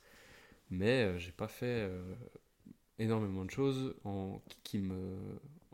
mais 0.71 1.05
euh, 1.05 1.19
j'ai 1.19 1.33
pas 1.33 1.49
fait 1.49 1.91
énormément 2.99 3.45
de 3.45 3.51
choses 3.51 3.95
en, 4.05 4.41
qui, 4.49 4.59
qui 4.65 4.79
me, 4.79 5.17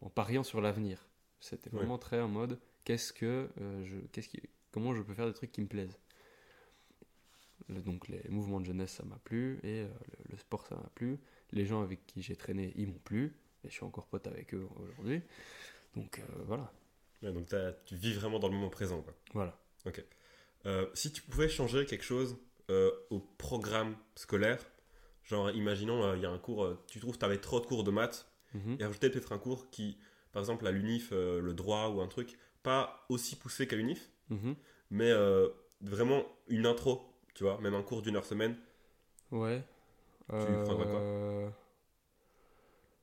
en 0.03 0.11
pariant 0.11 0.43
sur 0.43 0.61
l'avenir. 0.61 1.07
C'était 1.41 1.71
Ouais. 1.73 1.79
vraiment 1.79 1.99
très 1.99 2.21
en 2.21 2.29
mode 2.29 2.59
qu'est-ce 2.85 3.13
que 3.13 3.49
je, 3.85 3.97
qu'est-ce 4.13 4.29
qui, 4.29 4.41
comment 4.73 4.95
je 4.95 5.03
peux 5.03 5.15
faire 5.15 5.27
des 5.27 5.35
trucs 5.35 5.53
qui 5.53 5.61
me 5.61 5.67
plaisent? 5.67 5.99
Donc 7.69 8.09
les 8.09 8.23
mouvements 8.29 8.61
de 8.61 8.67
jeunesse 8.67 8.93
ça 8.93 9.05
m'a 9.05 9.19
plu 9.19 9.59
et 9.63 9.81
euh, 9.83 9.89
le, 10.27 10.33
le 10.33 10.37
sport 10.39 10.67
ça 10.67 10.75
m'a 10.77 10.91
plu. 10.95 11.19
Les 11.53 11.67
gens 11.67 11.83
avec 11.83 12.07
qui 12.07 12.23
j'ai 12.23 12.37
traîné 12.37 12.73
ils 12.77 12.87
m'ont 12.89 12.99
plu 13.05 13.37
et 13.65 13.69
je 13.69 13.73
suis 13.75 13.85
encore 13.85 14.07
pote 14.07 14.27
avec 14.27 14.55
eux 14.55 14.67
aujourd'hui. 14.77 15.21
Donc 15.97 16.19
euh, 16.19 16.23
voilà, 16.47 16.73
Ouais, 17.23 17.33
donc 17.33 17.47
tu 17.85 17.97
vis 17.97 18.15
vraiment 18.15 18.39
dans 18.39 18.49
le 18.49 18.55
moment 18.55 18.71
présent. 18.71 19.03
Quoi. 19.03 19.15
voilà. 19.35 19.59
Euh, 20.67 20.87
si 20.95 21.13
tu 21.13 21.23
pouvais 21.23 21.49
changer 21.49 21.85
quelque 21.87 22.05
chose 22.05 22.37
au 23.11 23.19
programme 23.37 23.97
scolaire, 24.15 24.65
genre 25.25 25.51
imaginons 25.51 26.15
il 26.15 26.23
y 26.23 26.27
a 26.27 26.31
un 26.31 26.39
cours, 26.39 26.77
tu 26.87 27.01
trouves 27.01 27.15
que 27.15 27.19
tu 27.19 27.25
avais 27.25 27.39
trop 27.41 27.61
de 27.61 27.67
cours 27.67 27.83
de 27.85 27.91
maths, 27.91 28.27
Mhm. 28.55 28.77
et 28.81 28.85
rajouter 28.85 29.11
peut-être 29.11 29.33
un 29.33 29.39
cours 29.39 29.71
qui, 29.71 29.97
par 30.33 30.41
exemple 30.43 30.67
à 30.67 30.71
l'UNIF, 30.71 31.11
le 31.11 31.53
droit 31.53 31.89
ou 31.89 32.01
un 32.01 32.07
truc, 32.09 32.39
pas 32.63 33.05
aussi 33.09 33.35
poussé 33.37 33.67
qu'à 33.67 33.75
l'UNIF, 33.77 34.11
Mhm. 34.31 34.55
mais 34.91 35.11
vraiment 35.81 36.25
une 36.49 36.65
intro, 36.67 37.10
tu 37.35 37.45
vois, 37.45 37.61
même 37.61 37.75
un 37.75 37.83
cours 37.83 38.03
d'une 38.03 38.17
heure 38.17 38.25
semaine. 38.25 38.57
Ouais. 39.33 39.65
prendrais 40.65 40.87
quoi 40.89 41.03
Euh, 41.03 41.51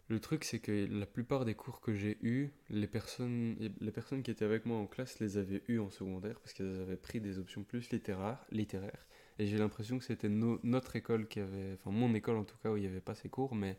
Le 0.10 0.20
truc, 0.20 0.44
c'est 0.44 0.60
que 0.60 0.86
la 0.92 1.06
plupart 1.06 1.46
des 1.46 1.54
cours 1.56 1.80
que 1.82 1.94
j'ai 1.94 2.18
eus, 2.22 2.50
les 2.70 2.88
personnes, 2.88 3.56
les 3.80 3.92
personnes 3.92 4.24
qui 4.24 4.32
étaient 4.32 4.46
avec 4.46 4.66
moi 4.66 4.78
en 4.78 4.86
classe 4.88 5.20
les 5.20 5.38
avaient 5.38 5.64
eus 5.68 5.80
en 5.80 5.90
secondaire 5.90 6.40
parce 6.42 6.54
qu'elles 6.54 6.80
avaient 6.82 6.98
pris 6.98 7.20
des 7.22 7.40
options 7.40 7.64
plus 7.64 7.90
littéraires. 7.92 8.46
littéraires. 8.52 9.08
Et 9.40 9.46
j'ai 9.48 9.58
l'impression 9.58 9.98
que 10.00 10.04
c'était 10.06 10.30
no- 10.30 10.60
notre 10.64 10.96
école 10.96 11.28
qui 11.28 11.40
avait, 11.40 11.74
enfin 11.74 11.92
mon 11.92 12.14
école 12.14 12.38
en 12.38 12.44
tout 12.44 12.58
cas, 12.64 12.72
où 12.72 12.78
il 12.78 12.82
n'y 12.82 12.88
avait 12.88 13.02
pas 13.02 13.16
ces 13.16 13.30
cours, 13.30 13.56
mais 13.56 13.78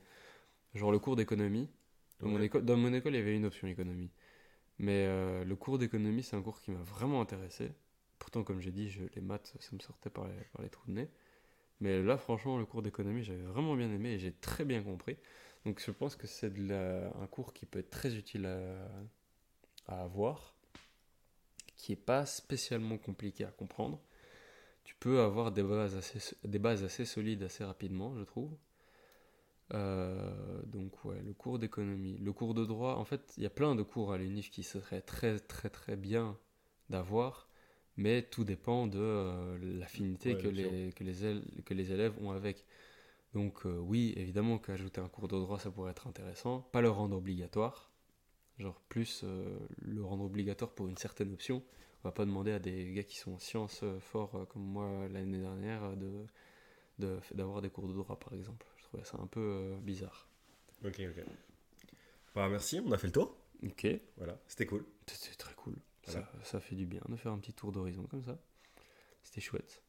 genre 0.74 0.92
le 0.92 0.98
cours 1.00 1.16
d'économie. 1.16 1.68
Dans, 2.20 2.28
mon 2.28 2.40
Ouais. 2.40 2.42
école, 2.42 2.64
dans 2.64 2.76
mon 2.76 2.92
école, 2.94 3.14
il 3.14 3.18
y 3.18 3.22
avait 3.22 3.36
une 3.36 3.46
option 3.46 3.68
économie. 3.68 4.10
Mais 4.78 5.06
euh, 5.08 5.44
le 5.44 5.56
cours 5.56 5.78
d'économie, 5.78 6.22
c'est 6.24 6.36
un 6.36 6.42
cours 6.42 6.60
qui 6.60 6.70
m'a 6.72 6.82
vraiment 6.82 7.20
intéressé. 7.22 7.72
Pourtant, 8.28 8.44
comme 8.44 8.60
j'ai 8.60 8.72
dit, 8.72 8.94
les 9.14 9.22
maths, 9.22 9.54
ça 9.58 9.70
me 9.72 9.80
sortait 9.80 10.10
par 10.10 10.26
les, 10.60 10.68
trous 10.68 10.86
de 10.86 10.92
nez. 10.92 11.08
Mais 11.80 12.02
là, 12.02 12.18
franchement, 12.18 12.58
le 12.58 12.66
cours 12.66 12.82
d'économie, 12.82 13.22
j'avais 13.22 13.40
vraiment 13.40 13.74
bien 13.74 13.90
aimé 13.90 14.10
et 14.10 14.18
j'ai 14.18 14.32
très 14.32 14.66
bien 14.66 14.82
compris. 14.82 15.16
Donc, 15.64 15.82
je 15.82 15.90
pense 15.90 16.14
que 16.14 16.26
c'est 16.26 16.52
un 16.70 17.26
cours 17.28 17.54
qui 17.54 17.64
peut 17.64 17.78
être 17.78 17.88
très 17.88 18.16
utile 18.16 18.44
à, 19.86 20.02
avoir, 20.02 20.54
qui 21.74 21.92
n'est 21.92 21.96
pas 21.96 22.26
spécialement 22.26 22.98
compliqué 22.98 23.44
à 23.44 23.50
comprendre. 23.50 23.98
Tu 24.84 24.94
peux 24.96 25.22
avoir 25.22 25.50
des 25.50 25.62
bases 25.62 25.96
assez, 25.96 26.36
des 26.44 26.58
bases 26.58 26.84
assez 26.84 27.06
solides 27.06 27.42
assez 27.44 27.64
rapidement, 27.64 28.14
je 28.14 28.24
trouve. 28.24 28.54
Euh, 29.72 30.62
donc 30.66 31.02
ouais, 31.06 31.22
le 31.22 31.32
cours 31.32 31.58
d'économie. 31.58 32.18
Le 32.18 32.32
cours 32.34 32.52
de 32.52 32.66
droit, 32.66 32.96
en 32.96 33.06
fait, 33.06 33.32
il 33.38 33.42
y 33.42 33.46
a 33.46 33.50
plein 33.50 33.74
de 33.74 33.82
cours 33.82 34.12
à 34.12 34.18
l'UNIF 34.18 34.50
qui 34.50 34.64
seraient 34.64 35.00
très 35.00 35.38
très 35.38 35.70
très 35.70 35.96
bien 35.96 36.36
d'avoir, 36.90 37.47
mais 37.98 38.22
tout 38.22 38.44
dépend 38.44 38.88
de 38.88 38.98
euh, 39.00 39.58
l'affinité 39.80 40.36
Ouais, 40.36 40.38
que, 40.38 40.48
les, 40.48 40.92
que, 40.94 41.04
les 41.04 41.26
éle- 41.26 41.44
que 41.66 41.74
les 41.74 41.92
élèves 41.92 42.14
ont 42.22 42.32
avec. 42.32 42.66
Donc 43.34 43.66
euh, 43.66 43.78
oui, 43.78 44.14
évidemment 44.16 44.58
qu'ajouter 44.58 45.00
un 45.00 45.08
cours 45.08 45.28
de 45.28 45.36
droit, 45.38 45.58
ça 45.60 45.70
pourrait 45.70 45.92
être 45.92 46.06
intéressant. 46.08 46.62
Pas 46.72 46.80
le 46.82 46.90
rendre 46.90 47.16
obligatoire, 47.16 47.90
genre 48.58 48.80
plus 48.88 49.22
euh, 49.24 49.58
le 49.82 50.04
rendre 50.04 50.24
obligatoire 50.24 50.72
pour 50.72 50.88
une 50.88 50.98
certaine 50.98 51.32
option. 51.32 51.62
On 52.04 52.08
va 52.08 52.12
pas 52.12 52.26
demander 52.26 52.52
à 52.52 52.60
des 52.60 52.92
gars 52.94 53.04
qui 53.04 53.18
sont 53.18 53.32
en 53.34 53.38
sciences 53.40 53.82
euh, 53.84 54.00
forts 54.00 54.46
comme 54.50 54.62
moi 54.64 55.08
l'année 55.10 55.38
dernière 55.40 55.96
de 55.96 56.26
de- 57.00 57.20
d'avoir 57.34 57.62
des 57.62 57.70
cours 57.70 57.88
de 57.88 57.94
droit 57.94 58.18
par 58.18 58.34
exemple. 58.34 58.66
Je 58.78 58.84
trouvais 58.84 59.04
ça 59.04 59.18
un 59.22 59.26
peu 59.28 59.76
bizarre. 59.82 60.28
Ok, 60.84 60.98
ok. 61.10 61.18
Bah, 62.34 62.48
merci, 62.48 62.80
on 62.84 62.92
a 62.92 62.98
fait 62.98 63.08
le 63.08 63.12
tour. 63.12 63.36
Ok, 63.62 63.84
Voilà, 64.16 64.38
c'était 64.46 64.66
cool. 64.66 64.84
c'était 65.06 65.34
très 65.36 65.54
cool. 65.54 65.74
Voilà. 66.06 66.20
Ça, 66.42 66.50
ça 66.52 66.60
fait 66.60 66.74
du 66.76 66.86
bien 66.86 67.02
de 67.08 67.16
faire 67.16 67.32
un 67.32 67.38
petit 67.38 67.52
tour 67.52 67.72
d'horizon 67.72 68.04
comme 68.04 68.24
ça. 68.24 68.38
C'était 69.22 69.40
chouette. 69.40 69.82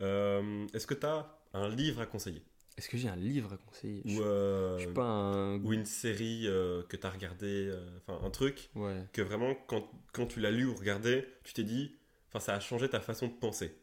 Euh, 0.00 0.66
Est-ce 0.72 0.86
que 0.86 0.94
tu 0.94 1.06
as 1.06 1.38
un 1.52 1.68
livre 1.68 2.00
à 2.00 2.06
conseiller? 2.06 2.42
Est-ce 2.76 2.88
que 2.88 2.96
j'ai 2.96 3.08
un 3.08 3.16
livre 3.16 3.52
à 3.52 3.56
conseiller? 3.56 4.02
Ou, 4.04 4.08
je, 4.08 4.22
euh, 4.22 4.78
je 4.78 4.84
suis 4.84 4.92
pas 4.94 5.04
un. 5.04 5.60
ou 5.62 5.72
une 5.72 5.86
série 5.86 6.46
euh, 6.48 6.82
que 6.84 6.96
tu 6.96 7.06
as 7.06 7.10
regardé, 7.10 7.72
enfin 7.98 8.20
un 8.24 8.30
truc 8.30 8.70
Ouais. 8.74 9.04
que 9.12 9.22
vraiment, 9.22 9.54
quand, 9.68 9.88
quand 10.12 10.26
tu 10.26 10.40
l'as 10.40 10.50
lu 10.50 10.66
ou 10.66 10.74
regardé, 10.74 11.26
tu 11.44 11.52
t'es 11.54 11.62
dit, 11.62 11.96
enfin 12.28 12.40
ça 12.40 12.54
a 12.54 12.60
changé 12.60 12.88
ta 12.88 13.00
façon 13.00 13.28
de 13.28 13.32
penser? 13.32 13.76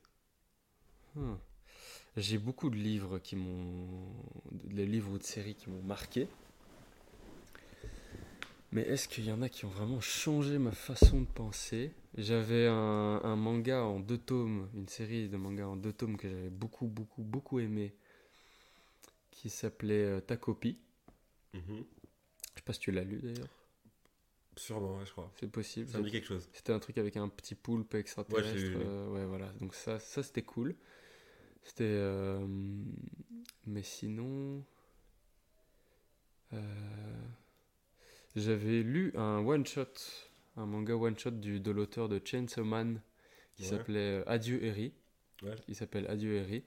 Hmm. 1.15 1.35
J'ai 2.17 2.37
beaucoup 2.37 2.69
de 2.69 2.75
livres 2.75 3.19
qui 3.19 3.37
m'ont. 3.37 4.13
des 4.51 4.85
livres 4.85 5.11
ou 5.13 5.17
de 5.17 5.23
séries 5.23 5.55
qui 5.55 5.69
m'ont 5.69 5.81
marqué. 5.81 6.27
Mais 8.71 8.83
est-ce 8.83 9.07
qu'il 9.09 9.25
y 9.25 9.31
en 9.31 9.41
a 9.41 9.49
qui 9.49 9.65
ont 9.65 9.69
vraiment 9.69 9.99
changé 9.99 10.57
ma 10.57 10.71
façon 10.71 11.21
de 11.21 11.25
penser? 11.27 11.91
J'avais 12.17 12.67
un, 12.67 13.19
un 13.23 13.35
manga 13.35 13.83
en 13.83 13.99
deux 13.99 14.17
tomes, 14.17 14.69
une 14.73 14.87
série 14.87 15.27
de 15.27 15.35
mangas 15.37 15.65
en 15.67 15.75
deux 15.75 15.91
tomes 15.91 16.15
que 16.17 16.29
j'avais 16.29 16.49
beaucoup, 16.49 16.87
beaucoup, 16.87 17.21
beaucoup 17.23 17.59
aimé, 17.59 17.93
qui 19.29 19.49
s'appelait 19.49 20.05
euh, 20.05 20.19
Ta 20.21 20.37
copie. 20.37 20.77
Mhm. 21.53 21.83
Je 22.53 22.59
sais 22.59 22.63
pas 22.63 22.73
si 22.73 22.79
tu 22.79 22.91
l'as 22.91 23.03
lu 23.03 23.19
d'ailleurs, 23.21 23.49
Sûrement, 24.57 24.97
ouais, 24.97 25.05
je 25.05 25.11
crois. 25.11 25.31
c'est 25.39 25.49
possible. 25.49 25.89
Ça 25.89 25.99
me 25.99 26.03
dit 26.05 26.11
quelque 26.11 26.27
chose. 26.27 26.47
C'était 26.53 26.73
un 26.73 26.79
truc 26.79 26.97
avec 26.97 27.17
un 27.17 27.27
petit 27.29 27.55
poulpe 27.55 27.93
extraterrestre. 27.95 28.55
Ouais, 28.55 28.85
euh, 28.85 29.07
ouais, 29.09 29.25
voilà. 29.25 29.47
Donc 29.59 29.73
ça, 29.73 29.99
ça 29.99 30.23
c'était 30.23 30.43
cool. 30.43 30.75
C'était. 31.63 31.83
euh, 31.85 32.45
mais 33.65 33.83
sinon. 33.83 34.63
Euh, 36.53 37.15
J'avais 38.35 38.81
lu 38.83 39.11
un 39.15 39.39
one-shot, 39.45 39.93
un 40.57 40.65
manga 40.65 40.95
one-shot 40.95 41.31
du- 41.31 41.59
de 41.59 41.71
l'auteur 41.71 42.07
de 42.09 42.21
Chainsaw 42.23 42.63
Man 42.63 43.01
qui 43.55 43.63
s'appelait 43.65 44.21
euh, 44.21 44.23
Adieu 44.27 44.63
Eri. 44.63 44.93
Ouais. 45.43 45.55
Qui 45.65 45.75
s'appelle 45.75 46.07
Adieu 46.07 46.35
Eri. 46.35 46.63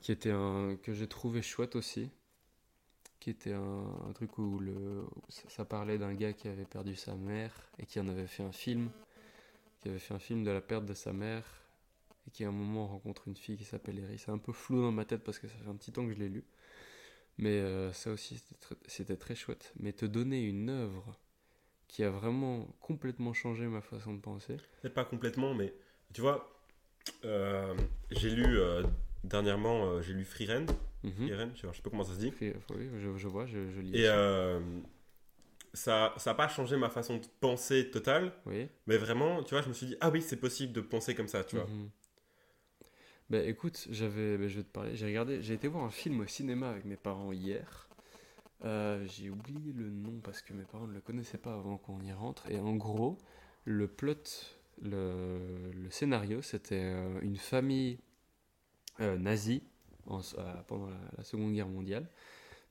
Qui 0.00 0.12
était 0.12 0.30
un. 0.32 0.76
que 0.82 0.92
j'ai 0.92 1.06
trouvé 1.06 1.40
chouette 1.42 1.76
aussi. 1.76 2.10
Qui 3.20 3.30
était 3.30 3.52
un, 3.52 3.86
un 4.08 4.12
truc 4.12 4.36
où 4.38 4.58
le, 4.58 5.04
ça, 5.28 5.48
ça 5.48 5.64
parlait 5.64 5.98
d'un 5.98 6.12
gars 6.14 6.32
qui 6.32 6.48
avait 6.48 6.64
perdu 6.66 6.94
sa 6.96 7.14
mère 7.14 7.52
et 7.78 7.86
qui 7.86 8.00
en 8.00 8.08
avait 8.08 8.26
fait 8.26 8.42
un 8.42 8.52
film. 8.52 8.90
Qui 9.82 9.88
avait 9.90 9.98
fait 9.98 10.14
un 10.14 10.18
film 10.18 10.42
de 10.44 10.50
la 10.50 10.60
perte 10.60 10.84
de 10.84 10.94
sa 10.94 11.12
mère. 11.12 11.44
Et 12.26 12.30
qui 12.30 12.44
à 12.44 12.48
un 12.48 12.52
moment 12.52 12.86
rencontre 12.86 13.28
une 13.28 13.36
fille 13.36 13.56
qui 13.56 13.64
s'appelle 13.64 13.98
Eri. 13.98 14.18
C'est 14.18 14.30
un 14.30 14.38
peu 14.38 14.52
flou 14.52 14.82
dans 14.82 14.92
ma 14.92 15.04
tête 15.04 15.22
parce 15.22 15.38
que 15.38 15.46
ça 15.46 15.54
fait 15.56 15.68
un 15.70 15.76
petit 15.76 15.92
temps 15.92 16.04
que 16.06 16.12
je 16.12 16.18
l'ai 16.18 16.28
lu. 16.28 16.44
Mais 17.38 17.60
euh, 17.60 17.92
ça 17.92 18.10
aussi, 18.10 18.40
c'était 18.86 19.16
très, 19.16 19.34
chouette. 19.34 19.72
Mais 19.78 19.92
te 19.92 20.06
donner 20.06 20.42
une 20.44 20.70
œuvre 20.70 21.18
qui 21.88 22.04
a 22.04 22.10
vraiment 22.10 22.66
complètement 22.80 23.32
changé 23.32 23.66
ma 23.66 23.80
façon 23.80 24.14
de 24.14 24.20
penser. 24.20 24.56
Peut-être 24.80 24.94
pas 24.94 25.04
complètement, 25.04 25.54
mais 25.54 25.74
tu 26.12 26.20
vois, 26.20 26.60
euh, 27.24 27.74
j'ai 28.10 28.30
lu 28.30 28.58
euh, 28.58 28.82
dernièrement, 29.24 30.00
j'ai 30.00 30.12
lu 30.12 30.24
Freeren. 30.24 30.66
Mhm. 31.02 31.12
Freeren, 31.28 31.50
je 31.54 31.60
sais 31.60 31.66
pas- 31.66 31.72
je 31.72 31.76
sais 31.76 31.82
pas 31.82 31.90
comment 31.90 32.04
ça 32.04 32.14
se 32.14 32.18
dit. 32.18 32.30
Puis, 32.30 32.52
oui, 32.70 32.88
je, 33.00 33.16
je 33.16 33.28
vois, 33.28 33.46
je, 33.46 33.68
je 33.70 33.80
lis. 33.80 33.96
Et 33.96 34.08
ça 35.74 36.14
n'a 36.24 36.34
pas 36.34 36.48
changé 36.48 36.76
ma 36.76 36.88
façon 36.88 37.16
de 37.18 37.26
penser 37.40 37.90
totale, 37.90 38.32
Oui. 38.46 38.68
mais 38.86 38.96
vraiment, 38.96 39.42
tu 39.42 39.54
vois, 39.54 39.62
je 39.62 39.68
me 39.68 39.74
suis 39.74 39.86
dit, 39.86 39.96
ah 40.00 40.10
oui, 40.10 40.22
c'est 40.22 40.36
possible 40.36 40.72
de 40.72 40.80
penser 40.80 41.14
comme 41.14 41.28
ça, 41.28 41.42
tu 41.44 41.56
vois. 41.56 41.66
Bah 43.30 43.42
écoute, 43.42 43.86
j'avais, 43.90 44.36
bah, 44.36 44.48
je 44.48 44.58
vais 44.58 44.64
te 44.64 44.68
parler. 44.70 44.94
J'ai 44.96 45.06
regardé, 45.06 45.40
j'ai 45.40 45.54
été 45.54 45.66
voir 45.66 45.84
un 45.84 45.90
film 45.90 46.20
au 46.20 46.26
cinéma 46.26 46.70
avec 46.70 46.84
mes 46.84 46.96
parents 46.96 47.32
hier. 47.32 47.88
Euh, 48.64 49.04
j'ai 49.06 49.30
oublié 49.30 49.72
le 49.72 49.90
nom 49.90 50.20
parce 50.22 50.42
que 50.42 50.52
mes 50.52 50.64
parents 50.64 50.86
ne 50.86 50.92
le 50.92 51.00
connaissaient 51.00 51.38
pas 51.38 51.54
avant 51.54 51.78
qu'on 51.78 52.00
y 52.02 52.12
rentre. 52.12 52.50
Et 52.50 52.58
en 52.58 52.76
gros, 52.76 53.18
le 53.64 53.88
plot, 53.88 54.14
le, 54.82 55.88
scénario, 55.90 56.42
c'était 56.42 56.82
euh, 56.82 57.18
une 57.22 57.36
famille 57.36 57.98
euh, 59.00 59.16
nazie 59.16 59.62
euh, 60.10 60.62
pendant 60.66 60.90
la, 61.16 61.24
Seconde 61.24 61.54
Guerre 61.54 61.68
mondiale, 61.68 62.08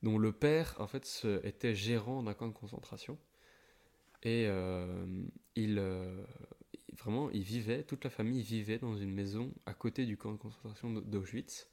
dont 0.04 0.18
le 0.18 0.30
père 0.30 0.76
en 0.78 0.86
fait 0.86 1.26
était 1.42 1.74
gérant 1.74 2.22
d'un 2.22 2.34
camp 2.34 2.46
de 2.46 2.52
concentration. 2.54 3.18
Et 4.22 4.48
il- 5.56 5.82
vraiment, 6.98 7.30
il 7.30 7.42
vivait, 7.42 7.82
toute 7.82 8.04
la 8.04 8.10
famille 8.10 8.42
vivait 8.42 8.78
dans 8.78 8.96
une 8.96 9.12
maison 9.12 9.52
à 9.66 9.74
côté 9.74 10.06
du 10.06 10.16
camp 10.16 10.32
de 10.32 10.38
concentration 10.38 10.90
d'Au- 10.90 11.00
d'Auschwitz. 11.00 11.68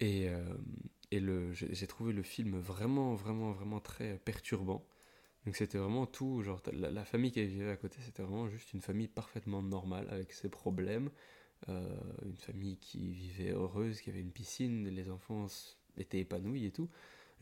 Et, 0.00 0.28
euh, 0.28 1.52
j'ai 1.52 1.86
trouvé 1.86 2.12
le 2.12 2.22
film 2.22 2.58
vraiment, 2.58 3.14
vraiment, 3.14 3.52
vraiment 3.52 3.80
très 3.80 4.18
perturbant. 4.24 4.84
Donc 5.44 5.56
c'était 5.56 5.78
vraiment 5.78 6.06
tout, 6.06 6.42
genre 6.42 6.62
la, 6.72 7.04
famille 7.04 7.32
qui 7.32 7.44
vivait 7.44 7.70
à 7.70 7.76
côté, 7.76 7.98
c'était 8.04 8.22
vraiment 8.22 8.48
juste 8.48 8.72
une 8.72 8.80
famille 8.80 9.08
parfaitement 9.08 9.62
normale 9.62 10.08
avec 10.10 10.32
ses 10.32 10.48
problèmes. 10.48 11.10
Euh, 11.68 11.96
une 12.24 12.36
famille 12.36 12.78
qui 12.78 13.12
vivait 13.12 13.50
heureuse, 13.50 14.00
qui 14.00 14.10
avait 14.10 14.20
une 14.20 14.32
piscine, 14.32 14.88
les 14.88 15.10
enfants 15.10 15.46
étaient 15.96 16.20
épanouis 16.20 16.64
et 16.64 16.70
tout. 16.70 16.88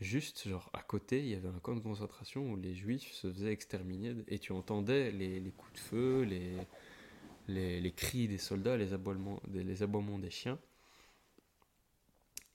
Juste, 0.01 0.47
genre, 0.49 0.69
à 0.73 0.81
côté, 0.81 1.19
il 1.19 1.27
y 1.27 1.35
avait 1.35 1.47
un 1.47 1.59
camp 1.59 1.75
de 1.75 1.79
concentration 1.79 2.51
où 2.51 2.57
les 2.57 2.73
juifs 2.75 3.11
se 3.13 3.31
faisaient 3.31 3.51
exterminer 3.53 4.15
et 4.27 4.39
tu 4.39 4.51
entendais 4.51 5.11
les, 5.11 5.39
les 5.39 5.51
coups 5.51 5.73
de 5.73 5.79
feu, 5.79 6.21
les, 6.23 6.57
les, 7.47 7.79
les 7.79 7.91
cris 7.91 8.27
des 8.27 8.39
soldats, 8.39 8.77
les 8.77 8.93
aboiements 8.93 9.39
des, 9.47 9.63
les 9.63 9.83
aboiements 9.83 10.19
des 10.19 10.31
chiens. 10.31 10.57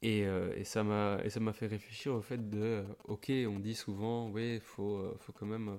Et, 0.03 0.27
euh, 0.27 0.53
et 0.57 0.65
ça 0.65 0.85
m'a 0.85 1.19
et 1.25 1.31
ça 1.31 1.41
m'a 1.41 1.53
fait 1.53 1.67
réfléchir 1.67 2.15
au 2.15 2.21
fait 2.23 2.51
de, 2.51 2.59
euh, 2.61 2.85
ok, 3.05 3.33
on 3.49 3.59
dit 3.59 3.75
souvent, 3.75 4.29
oui, 4.31 4.61
faut, 4.61 4.97
euh, 4.99 5.17
faut 5.21 5.33
quand 5.33 5.47
même, 5.47 5.79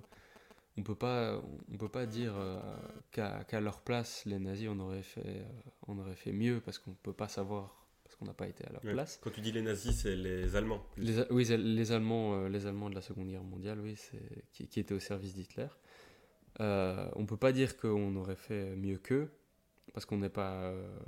on 0.78 0.84
peut 0.84 0.96
pas, 0.96 1.42
on 1.72 1.78
peut 1.78 1.90
pas 1.90 2.06
dire 2.06 2.34
qu'à 3.12 3.62
leur 3.62 3.82
place, 3.82 4.26
les 4.26 4.40
nazis, 4.40 4.70
on 4.70 4.80
aurait 4.80 5.04
fait, 5.04 5.46
on 5.88 5.98
aurait 6.00 6.16
fait 6.16 6.34
mieux 6.34 6.62
parce 6.62 6.80
qu'on 6.80 6.94
peut 6.94 7.14
pas 7.14 7.28
savoir, 7.28 7.87
qu'on 8.18 8.26
n'a 8.26 8.34
pas 8.34 8.48
été 8.48 8.66
à 8.66 8.72
leur 8.72 8.84
Ouais. 8.84 8.94
place. 8.94 9.20
Quand 9.24 9.30
tu 9.32 9.42
dis 9.42 9.52
les 9.52 9.62
nazis, 9.62 9.96
c'est 9.96 10.16
les 10.16 10.56
Allemands. 10.56 10.84
Les, 10.98 11.24
oui, 11.32 11.46
les 11.46 11.92
Allemands, 11.92 12.34
euh, 12.36 12.50
les 12.50 12.66
Allemands 12.66 12.90
de 12.90 12.96
la 12.96 13.02
Seconde 13.02 13.30
Guerre 13.30 13.44
mondiale, 13.44 13.80
oui, 13.80 13.98
qui, 14.52 14.68
qui 14.68 14.80
étaient 14.80 14.94
au 14.96 15.00
service 15.00 15.34
d'Hitler. 15.34 15.68
Euh, 16.60 17.10
on 17.16 17.26
peut 17.28 17.38
pas 17.38 17.52
dire 17.52 17.78
qu'on 17.78 18.16
aurait 18.16 18.36
fait 18.36 18.76
mieux 18.76 18.98
qu'eux 18.98 19.32
parce 19.94 20.06
qu'on 20.08 20.18
n'est 20.18 20.30
pas, 20.30 20.54
euh, 20.72 21.00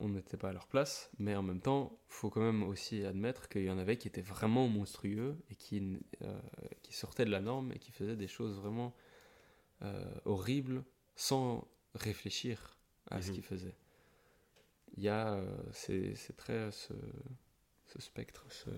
on 0.00 0.08
n'était 0.08 0.36
pas 0.36 0.48
à 0.48 0.52
leur 0.52 0.66
place, 0.66 1.10
mais 1.18 1.36
en 1.36 1.42
même 1.42 1.60
temps, 1.60 1.96
faut 2.08 2.28
quand 2.30 2.40
même 2.40 2.62
aussi 2.64 3.04
admettre 3.04 3.48
qu'il 3.48 3.62
y 3.62 3.70
en 3.70 3.78
avait 3.78 3.96
qui 3.96 4.08
étaient 4.08 4.20
vraiment 4.20 4.66
monstrueux 4.66 5.36
et 5.50 5.54
qui, 5.54 5.98
euh, 6.22 6.38
qui 6.82 6.92
sortaient 6.92 7.24
de 7.24 7.30
la 7.30 7.40
norme 7.40 7.70
et 7.72 7.78
qui 7.78 7.92
faisaient 7.92 8.16
des 8.16 8.28
choses 8.28 8.56
vraiment 8.56 8.94
horribles 10.24 10.82
sans 11.16 11.68
réfléchir 11.94 12.76
à 13.10 13.20
ce 13.22 13.28
Mhm. 13.28 13.34
qu'ils 13.34 13.44
faisaient. 13.44 13.74
Il 14.96 15.02
y 15.04 15.08
a, 15.08 15.34
euh, 15.34 15.56
c'est 15.72 16.14
très 16.36 16.70
ce, 16.72 16.94
ce 17.86 18.00
spectre, 18.00 18.44
ce, 18.48 18.70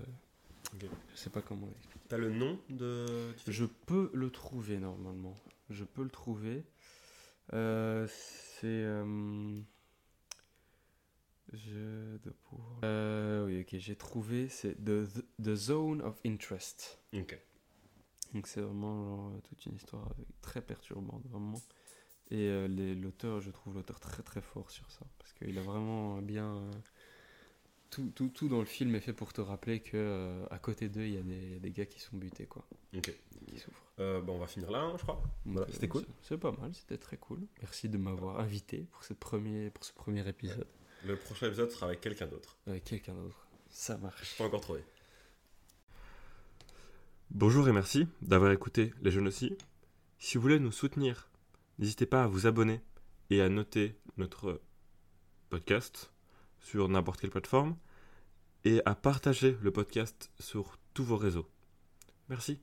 Ok. 0.74 0.86
je 1.14 1.16
sais 1.16 1.30
pas 1.30 1.42
comment 1.42 1.66
l'expliquer. 1.68 2.04
T'as 2.08 2.18
le 2.18 2.30
nom 2.30 2.58
de. 2.68 3.34
Je 3.46 3.64
peux 3.64 4.10
le 4.12 4.30
trouver 4.30 4.78
normalement. 4.78 5.34
Je 5.70 5.84
peux 5.84 6.02
le 6.02 6.10
trouver. 6.10 6.64
Euh, 7.52 8.06
c'est. 8.08 8.66
euh, 8.66 9.60
je. 11.52 12.16
De 12.18 12.30
pour... 12.44 12.60
Euh, 12.84 13.46
oui, 13.46 13.60
ok, 13.60 13.78
j'ai 13.78 13.96
trouvé. 13.96 14.48
C'est 14.48 14.74
the, 14.84 15.06
the 15.42 15.54
Zone 15.54 16.02
of 16.02 16.18
Interest. 16.26 16.98
Ok. 17.14 17.38
Donc 18.34 18.46
c'est 18.46 18.60
vraiment 18.60 19.04
genre, 19.06 19.30
euh, 19.34 19.40
toute 19.48 19.64
une 19.66 19.76
histoire 19.76 20.06
euh, 20.18 20.22
très 20.42 20.60
perturbante, 20.60 21.24
vraiment. 21.28 21.60
Et 22.30 22.48
euh, 22.48 22.68
l'auteur, 22.94 23.40
je 23.40 23.50
trouve 23.50 23.74
l'auteur 23.74 24.00
très 24.00 24.22
très 24.22 24.42
fort 24.42 24.70
sur 24.70 24.90
ça. 24.90 25.06
Parce 25.18 25.32
qu'il 25.32 25.56
a 25.58 25.62
vraiment 25.62 26.18
bien. 26.20 26.56
euh, 26.56 26.70
tout, 27.90 28.12
tout, 28.14 28.28
tout 28.28 28.48
dans 28.48 28.58
le 28.58 28.66
film 28.66 28.94
est 28.94 29.00
fait 29.00 29.14
pour 29.14 29.32
te 29.32 29.40
rappeler 29.40 29.80
que 29.80 29.96
euh, 29.96 30.46
à 30.50 30.58
côté 30.58 30.90
d'eux, 30.90 31.06
il 31.06 31.14
y, 31.14 31.16
a 31.16 31.22
des- 31.22 31.34
il 31.46 31.52
y 31.54 31.56
a 31.56 31.58
des 31.58 31.70
gars 31.70 31.86
qui 31.86 32.00
sont 32.00 32.18
butés, 32.18 32.44
quoi. 32.46 32.66
Ok. 32.94 33.14
Qui 33.46 33.58
souffrent. 33.58 33.82
Euh, 33.98 34.20
bon, 34.20 34.34
on 34.34 34.38
va 34.38 34.46
finir 34.46 34.70
là, 34.70 34.80
hein, 34.82 34.94
je 34.98 35.02
crois. 35.04 35.22
Voilà, 35.46 35.66
c'était 35.72 35.88
cool. 35.88 36.04
c'est- 36.22 36.36
pas 36.36 36.52
mal, 36.52 36.74
c'était 36.74 36.98
très 36.98 37.16
cool. 37.16 37.40
Merci 37.62 37.88
de 37.88 37.96
m'avoir 37.96 38.40
invité 38.40 38.86
pour, 38.92 39.02
cette 39.04 39.18
premier, 39.18 39.70
pour 39.70 39.84
ce 39.84 39.92
premier 39.94 40.28
épisode 40.28 40.66
Le 41.06 41.16
prochain 41.16 41.46
épisode 41.46 41.70
sera 41.70 41.86
avec 41.86 42.02
quelqu'un 42.02 42.26
d'autre. 42.26 42.58
avec 42.66 42.84
quelqu'un 42.84 43.14
d'autre. 43.14 43.48
Ça 43.70 43.96
marche. 43.96 44.36
Pas 44.36 44.44
encore 44.44 44.60
trouvé. 44.60 44.84
Bonjour 47.30 47.68
et 47.68 47.72
merci 47.72 48.06
d'avoir 48.22 48.52
écouté 48.52 48.92
Les 49.02 49.10
Jeunes 49.10 49.26
aussi. 49.28 49.56
Si 50.18 50.36
vous 50.36 50.42
voulez 50.42 50.58
nous 50.58 50.72
soutenir, 50.72 51.27
n'hésitez 51.78 52.06
pas 52.06 52.24
à 52.24 52.26
vous 52.26 52.46
abonner 52.46 52.80
et 53.30 53.40
à 53.40 53.48
noter 53.48 53.98
notre 54.16 54.60
podcast 55.50 56.12
sur 56.60 56.88
n'importe 56.88 57.20
quelle 57.20 57.30
plateforme 57.30 57.76
et 58.64 58.82
à 58.84 58.94
partager 58.94 59.56
le 59.62 59.70
podcast 59.70 60.30
sur 60.38 60.78
tous 60.94 61.04
vos 61.04 61.16
réseaux. 61.16 61.48
Merci. 62.28 62.60